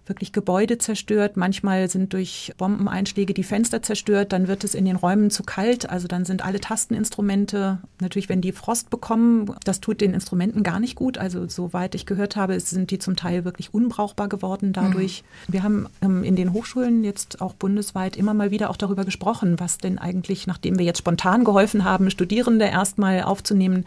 wirklich 0.05 0.33
Gebäude 0.33 0.77
zerstört. 0.77 1.37
Manchmal 1.37 1.89
sind 1.89 2.13
durch 2.13 2.53
Bombeneinschläge 2.57 3.33
die 3.33 3.43
Fenster 3.43 3.81
zerstört. 3.81 4.33
Dann 4.33 4.47
wird 4.47 4.63
es 4.63 4.75
in 4.75 4.85
den 4.85 4.95
Räumen 4.95 5.29
zu 5.29 5.43
kalt. 5.43 5.89
Also 5.89 6.07
dann 6.07 6.25
sind 6.25 6.43
alle 6.43 6.59
Tasteninstrumente, 6.59 7.79
natürlich, 7.99 8.29
wenn 8.29 8.41
die 8.41 8.51
Frost 8.51 8.89
bekommen, 8.89 9.53
das 9.63 9.79
tut 9.79 10.01
den 10.01 10.13
Instrumenten 10.13 10.63
gar 10.63 10.79
nicht 10.79 10.95
gut. 10.95 11.17
Also 11.17 11.47
soweit 11.47 11.95
ich 11.95 12.05
gehört 12.05 12.35
habe, 12.35 12.59
sind 12.59 12.91
die 12.91 12.99
zum 12.99 13.15
Teil 13.15 13.45
wirklich 13.45 13.73
unbrauchbar 13.73 14.27
geworden 14.27 14.73
dadurch. 14.73 15.23
Mhm. 15.47 15.53
Wir 15.53 15.63
haben 15.63 15.87
ähm, 16.01 16.23
in 16.23 16.35
den 16.35 16.53
Hochschulen 16.53 17.03
jetzt 17.03 17.41
auch 17.41 17.53
bundesweit 17.53 18.17
immer 18.17 18.33
mal 18.33 18.51
wieder 18.51 18.69
auch 18.69 18.77
darüber 18.77 19.05
gesprochen, 19.05 19.59
was 19.59 19.77
denn 19.77 19.99
eigentlich, 19.99 20.47
nachdem 20.47 20.77
wir 20.77 20.85
jetzt 20.85 20.99
spontan 20.99 21.45
geholfen 21.45 21.85
haben, 21.85 22.09
Studierende 22.09 22.65
erstmal 22.65 23.23
aufzunehmen, 23.23 23.85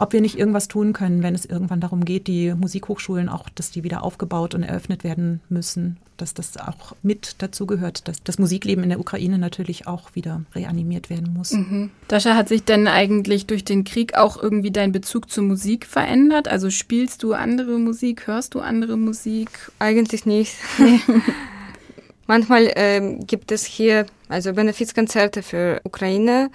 ob 0.00 0.14
wir 0.14 0.22
nicht 0.22 0.38
irgendwas 0.38 0.66
tun 0.66 0.94
können, 0.94 1.22
wenn 1.22 1.34
es 1.34 1.44
irgendwann 1.44 1.80
darum 1.80 2.06
geht, 2.06 2.26
die 2.26 2.54
Musikhochschulen 2.54 3.28
auch, 3.28 3.50
dass 3.50 3.70
die 3.70 3.84
wieder 3.84 4.02
aufgebaut 4.02 4.54
und 4.54 4.62
eröffnet 4.62 5.04
werden 5.04 5.40
müssen, 5.50 5.98
dass 6.16 6.32
das 6.32 6.56
auch 6.56 6.96
mit 7.02 7.36
dazu 7.38 7.66
gehört, 7.66 8.08
dass 8.08 8.22
das 8.24 8.38
Musikleben 8.38 8.82
in 8.82 8.88
der 8.88 8.98
Ukraine 8.98 9.36
natürlich 9.36 9.86
auch 9.86 10.14
wieder 10.14 10.42
reanimiert 10.54 11.10
werden 11.10 11.34
muss. 11.34 11.52
Mhm. 11.52 11.90
Dascha, 12.08 12.34
hat 12.34 12.48
sich 12.48 12.64
denn 12.64 12.88
eigentlich 12.88 13.46
durch 13.46 13.62
den 13.62 13.84
Krieg 13.84 14.14
auch 14.14 14.42
irgendwie 14.42 14.70
dein 14.70 14.90
Bezug 14.90 15.30
zur 15.30 15.44
Musik 15.44 15.84
verändert? 15.84 16.48
Also 16.48 16.70
spielst 16.70 17.22
du 17.22 17.34
andere 17.34 17.78
Musik, 17.78 18.26
hörst 18.26 18.54
du 18.54 18.60
andere 18.60 18.96
Musik? 18.96 19.50
Eigentlich 19.78 20.24
nicht. 20.24 20.54
Manchmal 22.26 22.72
ähm, 22.74 23.26
gibt 23.26 23.52
es 23.52 23.64
hier 23.64 24.06
also 24.30 24.54
Benefizkonzerte 24.54 25.42
für 25.42 25.82
Ukraine. 25.84 26.50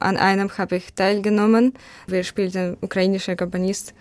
An 0.00 0.16
einem 0.16 0.56
habe 0.56 0.76
ich 0.76 0.94
teilgenommen. 0.94 1.74
Wir 2.06 2.24
spielten 2.24 2.76
ukrainischer 2.80 3.36
Komponist. 3.36 3.94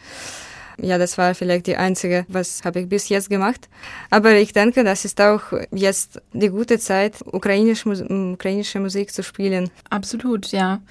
Ja, 0.80 1.00
das 1.00 1.18
war 1.18 1.34
vielleicht 1.34 1.66
die 1.66 1.76
einzige, 1.76 2.26
was 2.28 2.64
habe 2.64 2.82
ich 2.82 2.90
bis 2.90 3.10
jetzt 3.10 3.30
gemacht. 3.30 3.68
Aber 4.12 4.36
ich 4.36 4.54
denke, 4.54 4.84
das 4.84 5.06
ist 5.06 5.20
auch 5.20 5.42
jetzt 5.72 6.22
die 6.34 6.50
gute 6.50 6.78
Zeit, 6.78 7.16
ukrainisch, 7.26 7.84
ukrainische 7.86 8.80
Musik 8.80 9.12
zu 9.12 9.24
spielen. 9.24 9.72
Absolut, 9.90 10.52
ja. 10.52 10.82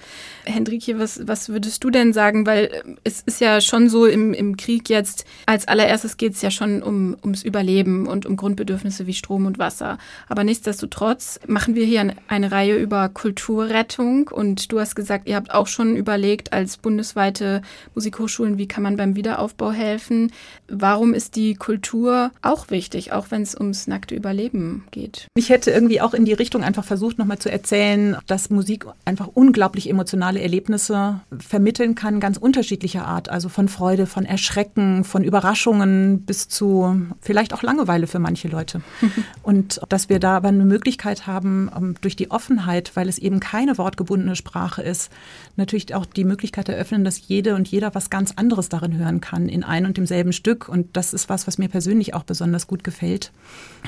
Hendrikje, 0.45 0.99
was, 0.99 1.21
was 1.29 1.49
würdest 1.49 1.85
du 1.85 1.91
denn 1.91 2.13
sagen? 2.13 2.47
Weil 2.47 2.65
äh, 2.65 2.83
es 3.05 3.21
ist 3.21 3.41
ja 3.41 3.61
schon 3.61 3.89
so 3.89 4.07
im, 4.07 4.33
im 4.35 4.57
Krieg 4.57 4.91
jetzt, 4.91 5.25
als 5.47 5.69
allererstes 5.69 6.17
geht 6.17 6.35
es 6.35 6.43
ja 6.43 6.51
schon 6.51 6.83
um, 6.83 7.17
ums 7.23 7.45
Überleben 7.45 8.09
und 8.09 8.27
um 8.27 8.37
Grundbedürfnisse 8.37 9.07
wie 9.07 9.15
Strom 9.15 9.47
und 9.47 9.61
Wasser. 9.61 9.99
Aber 10.29 10.43
nichtsdestotrotz 10.43 11.39
machen 11.47 11.77
wir 11.77 11.85
hier 11.85 12.13
eine 12.27 12.51
Reihe 12.51 12.77
über 12.77 13.09
Kulturrettung 13.09 14.29
und 14.29 14.73
du 14.73 14.81
hast 14.81 14.97
gesagt, 14.97 15.29
ihr 15.29 15.37
habt 15.37 15.53
auch 15.53 15.69
schon 15.69 15.95
überlegt 15.95 16.53
als 16.53 16.77
bundesweite 16.77 17.63
Musikhochschulen, 17.95 18.59
wie 18.59 18.67
kann 18.67 18.83
man 18.83 18.97
beim 18.97 19.15
Wiederaufbau 19.15 19.76
helfen. 19.77 20.33
Warum 20.69 21.15
ist 21.15 21.37
die 21.37 21.55
Kultur 21.55 22.33
auch 22.43 22.71
wichtig, 22.71 23.13
auch 23.13 23.31
wenn 23.31 23.43
es 23.43 23.55
ums 23.55 23.87
nackte 23.87 24.15
Überleben 24.15 24.85
geht? 24.91 25.29
Ich 25.35 25.51
hätte 25.51 25.71
irgendwie 25.71 26.01
auch 26.01 26.15
in 26.15 26.25
die 26.25 26.33
Richtung 26.33 26.65
einfach 26.65 26.85
versucht, 26.85 27.19
nochmal 27.19 27.39
zu 27.39 27.51
erzählen, 27.51 28.17
dass 28.27 28.51
Musik 28.51 28.87
einfach 29.05 29.29
unglaublich 29.33 29.89
emotionale 29.89 30.41
Erlebnisse 30.41 31.21
vermitteln 31.39 31.95
kann, 31.95 32.21
ganz 32.21 32.37
unterschiedlicher 32.37 33.07
Art. 33.07 33.29
Also 33.29 33.49
von 33.49 33.69
Freude, 33.69 34.07
von 34.07 34.25
Erschrecken, 34.25 35.05
von 35.05 35.23
Überraschungen 35.23 36.23
bis 36.23 36.49
zu 36.49 37.07
vielleicht 37.21 37.55
auch 37.55 37.63
Langeweile 37.63 38.07
für 38.07 38.19
manche 38.19 38.49
Leute. 38.49 38.81
Und 39.43 39.81
dass 39.89 40.09
wir 40.09 40.19
da 40.19 40.37
aber 40.37 40.49
eine 40.49 40.65
Möglichkeit 40.65 41.27
haben, 41.27 41.71
ähm, 41.77 41.95
durch 42.01 42.17
die 42.17 42.31
Offenheit, 42.31 42.93
weil 42.95 43.09
es 43.09 43.19
eben 43.19 43.41
keine 43.41 43.79
wortgebundene 43.79 44.37
Sprache 44.37 44.83
ist, 44.83 45.11
natürlich 45.57 45.95
auch 45.95 46.07
die 46.07 46.25
Möglichkeit 46.25 46.69
eröffnen, 46.69 47.05
dass 47.05 47.29
jede 47.29 47.55
und 47.55 47.69
jeder 47.69 47.95
was 47.95 48.11
ganz 48.11 48.33
anderes 48.37 48.69
darin 48.69 48.97
hören 48.97 49.21
kann, 49.21 49.49
in 49.49 49.65
ein 49.67 49.87
und 49.87 49.97
demselben 49.97 50.33
Stück. 50.33 50.69
Und 50.69 50.97
das 50.97 51.13
ist 51.13 51.29
was, 51.29 51.47
was 51.47 51.59
mir 51.59 51.69
persönlich 51.69 52.15
auch 52.15 52.23
besonders 52.25 52.67
gut 52.67 52.85
gefällt. 52.85 53.33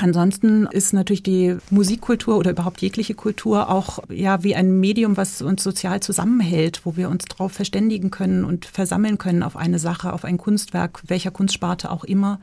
Ansonsten 0.00 0.66
ist 0.66 0.92
natürlich 0.92 1.22
die 1.22 1.56
Musikkultur 1.70 2.36
oder 2.36 2.50
überhaupt 2.50 2.80
jegliche 2.80 3.14
Kultur 3.14 3.70
auch 3.70 4.00
ja 4.08 4.42
wie 4.42 4.54
ein 4.54 4.80
Medium, 4.80 5.16
was 5.16 5.42
uns 5.42 5.62
sozial 5.62 6.00
zusammenhält, 6.00 6.82
wo 6.84 6.96
wir 6.96 7.08
uns 7.08 7.24
darauf 7.24 7.52
verständigen 7.52 8.10
können 8.10 8.44
und 8.44 8.66
versammeln 8.66 9.18
können 9.18 9.42
auf 9.42 9.56
eine 9.56 9.78
Sache, 9.78 10.12
auf 10.12 10.24
ein 10.24 10.38
Kunstwerk, 10.38 11.02
welcher 11.06 11.30
Kunstsparte 11.30 11.90
auch 11.90 12.04
immer. 12.04 12.40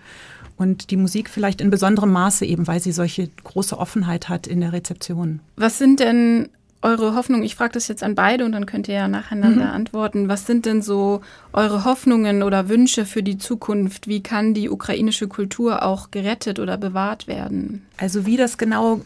Und 0.57 0.89
die 0.89 0.97
Musik 0.97 1.29
vielleicht 1.29 1.59
in 1.59 1.69
besonderem 1.69 2.11
Maße 2.11 2.45
eben, 2.45 2.65
weil 2.67 2.79
sie 2.79 2.93
solche 2.93 3.29
große 3.43 3.77
Offenheit 3.77 4.29
hat 4.29 4.47
in 4.47 4.61
der 4.61 4.71
Rezeption. 4.71 5.41
Was 5.57 5.77
sind 5.77 5.99
denn 5.99 6.49
eure 6.85 7.15
Hoffnung? 7.15 7.43
Ich 7.43 7.55
frage 7.55 7.73
das 7.73 7.87
jetzt 7.87 8.03
an 8.03 8.15
beide 8.15 8.45
und 8.45 8.51
dann 8.51 8.65
könnt 8.65 8.87
ihr 8.87 8.95
ja 8.95 9.07
nacheinander 9.07 9.65
mhm. 9.65 9.71
antworten. 9.71 10.27
Was 10.29 10.45
sind 10.45 10.65
denn 10.65 10.81
so 10.81 11.21
eure 11.51 11.83
Hoffnungen 11.83 12.43
oder 12.43 12.69
Wünsche 12.69 13.05
für 13.05 13.23
die 13.23 13.37
Zukunft? 13.37 14.07
Wie 14.07 14.21
kann 14.21 14.53
die 14.53 14.69
ukrainische 14.69 15.27
Kultur 15.27 15.83
auch 15.83 16.11
gerettet 16.11 16.59
oder 16.59 16.77
bewahrt 16.77 17.27
werden? 17.27 17.85
Also 17.97 18.25
wie 18.25 18.37
das 18.37 18.57
genau 18.57 19.01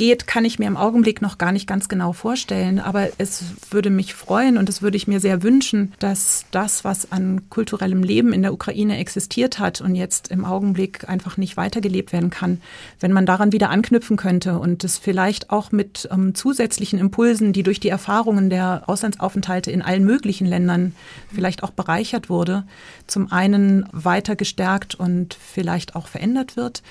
geht, 0.00 0.26
kann 0.26 0.46
ich 0.46 0.58
mir 0.58 0.66
im 0.66 0.78
Augenblick 0.78 1.20
noch 1.20 1.36
gar 1.36 1.52
nicht 1.52 1.66
ganz 1.66 1.90
genau 1.90 2.14
vorstellen. 2.14 2.78
Aber 2.78 3.10
es 3.18 3.44
würde 3.70 3.90
mich 3.90 4.14
freuen 4.14 4.56
und 4.56 4.66
es 4.70 4.80
würde 4.80 4.96
ich 4.96 5.06
mir 5.06 5.20
sehr 5.20 5.42
wünschen, 5.42 5.92
dass 5.98 6.46
das, 6.52 6.84
was 6.84 7.12
an 7.12 7.50
kulturellem 7.50 8.02
Leben 8.02 8.32
in 8.32 8.40
der 8.40 8.54
Ukraine 8.54 8.96
existiert 8.96 9.58
hat 9.58 9.82
und 9.82 9.94
jetzt 9.94 10.28
im 10.28 10.46
Augenblick 10.46 11.06
einfach 11.06 11.36
nicht 11.36 11.58
weitergelebt 11.58 12.14
werden 12.14 12.30
kann, 12.30 12.62
wenn 12.98 13.12
man 13.12 13.26
daran 13.26 13.52
wieder 13.52 13.68
anknüpfen 13.68 14.16
könnte 14.16 14.58
und 14.58 14.84
es 14.84 14.96
vielleicht 14.96 15.50
auch 15.50 15.70
mit 15.70 16.08
ähm, 16.10 16.34
zusätzlichen 16.34 16.98
Impulsen, 16.98 17.52
die 17.52 17.62
durch 17.62 17.78
die 17.78 17.90
Erfahrungen 17.90 18.48
der 18.48 18.84
Auslandsaufenthalte 18.86 19.70
in 19.70 19.82
allen 19.82 20.06
möglichen 20.06 20.46
Ländern 20.46 20.94
vielleicht 21.30 21.62
auch 21.62 21.72
bereichert 21.72 22.30
wurde, 22.30 22.64
zum 23.06 23.30
einen 23.30 23.86
weiter 23.92 24.34
gestärkt 24.34 24.94
und 24.94 25.34
vielleicht 25.34 25.94
auch 25.94 26.06
verändert 26.06 26.56
wird 26.56 26.82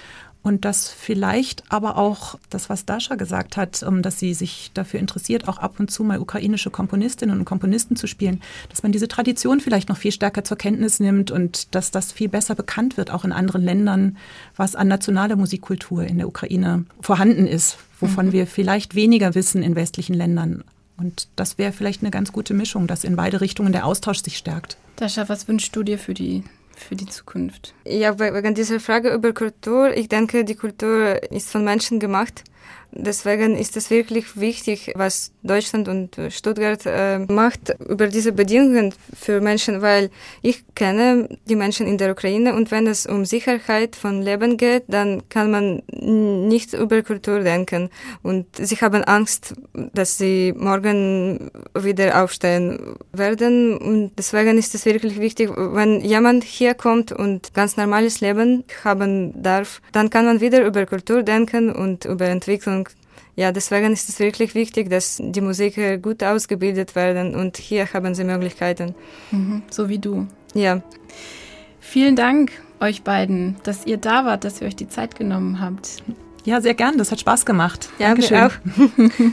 und 0.42 0.64
dass 0.64 0.90
vielleicht 0.90 1.64
aber 1.70 1.98
auch 1.98 2.40
das, 2.50 2.70
was 2.70 2.86
Dasha 2.86 3.16
gesagt 3.16 3.58
hat, 3.58 3.84
um, 3.84 4.02
dass 4.02 4.20
sie 4.20 4.34
sich 4.34 4.72
dafür 4.74 5.00
interessiert, 5.00 5.48
auch 5.48 5.58
ab 5.58 5.80
und 5.80 5.92
zu 5.92 6.04
mal 6.04 6.20
ukrainische 6.20 6.70
Komponistinnen 6.70 7.40
und 7.40 7.46
Komponisten 7.46 7.98
zu 7.98 8.08
spielen, 8.08 8.42
dass 8.70 8.82
man 8.82 8.94
diese 8.94 9.10
Tradition 9.10 9.60
vielleicht 9.60 9.90
noch 9.90 9.98
viel 9.98 10.14
stärker 10.14 10.44
zur 10.46 10.58
Kenntnis 10.58 11.00
nimmt 11.00 11.30
und 11.30 11.76
dass 11.76 11.92
das 11.92 12.14
viel 12.14 12.30
besser 12.30 12.56
bekannt 12.56 12.96
wird, 12.96 13.12
auch 13.12 13.26
in 13.26 13.34
anderen 13.34 13.62
Ländern, 13.62 14.18
was 14.56 14.76
an 14.76 14.88
nationaler 14.88 15.36
Musikkultur 15.36 16.06
in 16.06 16.18
der 16.18 16.28
Ukraine 16.28 16.86
vorhanden 17.02 17.46
ist, 17.46 17.78
wovon 18.00 18.28
mhm. 18.28 18.32
wir 18.32 18.48
vielleicht 18.48 18.96
weniger 18.96 19.36
wissen 19.36 19.62
in 19.62 19.76
westlichen 19.76 20.14
Ländern. 20.14 20.64
Und 20.98 21.28
das 21.36 21.58
wäre 21.58 21.74
vielleicht 21.74 22.02
eine 22.02 22.12
ganz 22.12 22.32
gute 22.32 22.54
Mischung, 22.54 22.88
dass 22.88 23.04
in 23.04 23.16
beide 23.16 23.42
Richtungen 23.42 23.72
der 23.72 23.86
Austausch 23.86 24.22
sich 24.22 24.38
stärkt. 24.38 24.78
Dasha, 24.96 25.28
was 25.30 25.48
wünschst 25.48 25.76
du 25.76 25.84
dir 25.84 25.98
für 25.98 26.14
die 26.14 26.44
für 26.80 26.96
die 26.96 27.06
Zukunft? 27.06 27.74
Ja, 27.86 28.20
wegen 28.20 28.56
dieser 28.56 28.80
Frage 28.80 29.14
über 29.14 29.34
Kultur, 29.34 29.96
ich 29.96 30.10
denke, 30.10 30.44
die 30.44 30.56
Kultur 30.56 31.22
ist 31.32 31.50
von 31.50 31.64
Menschen 31.64 32.00
gemacht. 32.00 32.44
Deswegen 32.92 33.56
ist 33.56 33.78
es 33.78 33.90
wirklich 33.90 34.40
wichtig, 34.40 34.92
was 34.96 35.32
Deutschland 35.44 35.88
und 35.88 36.18
Stuttgart 36.30 36.82
äh, 36.86 37.20
macht 37.20 37.76
über 37.88 38.08
diese 38.08 38.32
Bedingungen 38.32 38.94
für 39.14 39.42
Menschen, 39.42 39.82
weil 39.82 40.10
ich 40.42 40.64
kenne 40.76 41.30
die 41.46 41.56
Menschen 41.56 41.88
in 41.88 41.98
der 41.98 42.12
Ukraine 42.12 42.56
und 42.56 42.72
wenn 42.72 42.88
es 42.88 43.06
um 43.06 43.26
Sicherheit 43.26 43.96
von 43.96 44.22
Leben 44.22 44.58
geht, 44.58 44.84
dann 44.88 45.22
kann 45.30 45.52
man 45.52 45.84
nicht 45.90 46.74
über 46.74 47.02
Kultur 47.04 47.42
denken. 47.42 47.90
Und 48.24 48.48
sie 48.58 48.76
haben 48.78 49.04
Angst, 49.04 49.54
dass 49.94 50.18
sie 50.18 50.54
morgen 50.58 51.52
wieder 51.74 52.24
aufstehen 52.24 52.96
werden. 53.12 53.78
Und 53.78 54.12
deswegen 54.18 54.58
ist 54.58 54.74
es 54.76 54.86
wirklich 54.86 55.20
wichtig, 55.20 55.52
wenn 55.56 56.02
jemand 56.02 56.44
hier 56.44 56.74
kommt 56.74 57.12
und 57.12 57.54
ganz 57.54 57.78
normales 57.78 58.22
Leben 58.22 58.64
haben 58.84 59.42
darf, 59.42 59.82
dann 59.92 60.10
kann 60.10 60.26
man 60.26 60.42
wieder 60.42 60.66
über 60.66 60.86
Kultur 60.86 61.24
denken 61.24 61.72
und 61.72 62.06
über 62.06 62.26
Entwicklung 62.26 62.79
ja, 63.40 63.54
deswegen 63.54 63.94
ist 63.94 64.10
es 64.10 64.20
wirklich 64.20 64.54
wichtig, 64.54 64.90
dass 64.90 65.18
die 65.18 65.40
Musiker 65.40 65.98
gut 65.98 66.22
ausgebildet 66.24 66.94
werden 66.94 67.36
und 67.36 67.56
hier 67.56 67.88
haben 67.94 68.14
sie 68.14 68.26
Möglichkeiten. 68.26 68.96
Mhm, 69.32 69.64
so 69.70 69.88
wie 69.88 69.98
du. 69.98 70.28
Ja. 70.54 70.82
Vielen 71.80 72.18
Dank 72.18 72.52
euch 72.82 73.04
beiden, 73.04 73.56
dass 73.64 73.86
ihr 73.86 73.96
da 73.96 74.26
wart, 74.26 74.44
dass 74.44 74.60
ihr 74.60 74.68
euch 74.68 74.76
die 74.76 74.90
Zeit 74.90 75.16
genommen 75.16 75.62
habt. 75.62 76.04
Ja, 76.44 76.60
sehr 76.60 76.74
gern. 76.74 76.98
Das 76.98 77.14
hat 77.14 77.22
Spaß 77.22 77.46
gemacht. 77.46 77.88
Ja, 77.98 78.10
Dankeschön. 78.10 78.42
auch. 78.42 78.52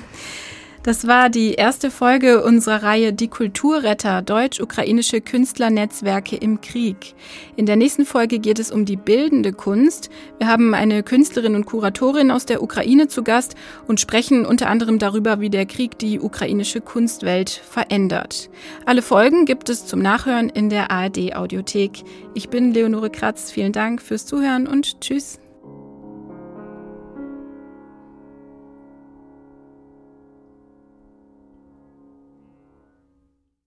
Das 0.87 1.09
war 1.09 1.31
die 1.31 1.55
erste 1.55 1.90
Folge 1.90 2.44
unserer 2.44 2.85
Reihe 2.85 3.12
Die 3.12 3.27
Kulturretter, 3.27 4.22
deutsch-ukrainische 4.22 5.20
Künstlernetzwerke 5.20 6.37
im 6.37 6.61
Krieg. 6.61 7.16
In 7.57 7.66
der 7.66 7.75
nächsten 7.75 8.07
Folge 8.07 8.38
geht 8.38 8.61
es 8.61 8.70
um 8.70 8.85
die 8.85 8.94
bildende 8.94 9.53
Kunst. 9.53 10.11
Wir 10.38 10.46
haben 10.46 10.75
eine 10.75 11.03
Künstlerin 11.03 11.57
und 11.57 11.66
Kuratorin 11.66 12.31
aus 12.31 12.46
der 12.46 12.62
Ukraine 12.62 13.09
zu 13.09 13.25
Gast 13.25 13.57
und 13.88 13.99
sprechen 13.99 14.46
unter 14.46 14.68
anderem 14.68 15.01
darüber, 15.01 15.40
wie 15.40 15.51
der 15.51 15.66
Krieg 15.66 15.99
die 15.99 16.20
ukrainische 16.20 16.81
Kunstwelt 16.81 17.51
verändert. 17.51 18.49
Alle 18.85 19.03
Folgen 19.03 19.44
gibt 19.44 19.68
es 19.68 19.87
zum 19.87 19.99
Nachhören 19.99 20.49
in 20.49 20.70
der 20.70 20.92
ARD 20.92 21.35
Audiothek. 21.35 22.05
Ich 22.35 22.49
bin 22.49 22.72
Leonore 22.72 23.11
Kratz. 23.11 23.51
Vielen 23.51 23.72
Dank 23.72 24.01
fürs 24.01 24.25
Zuhören 24.25 24.68
und 24.68 25.01
tschüss. 25.01 25.40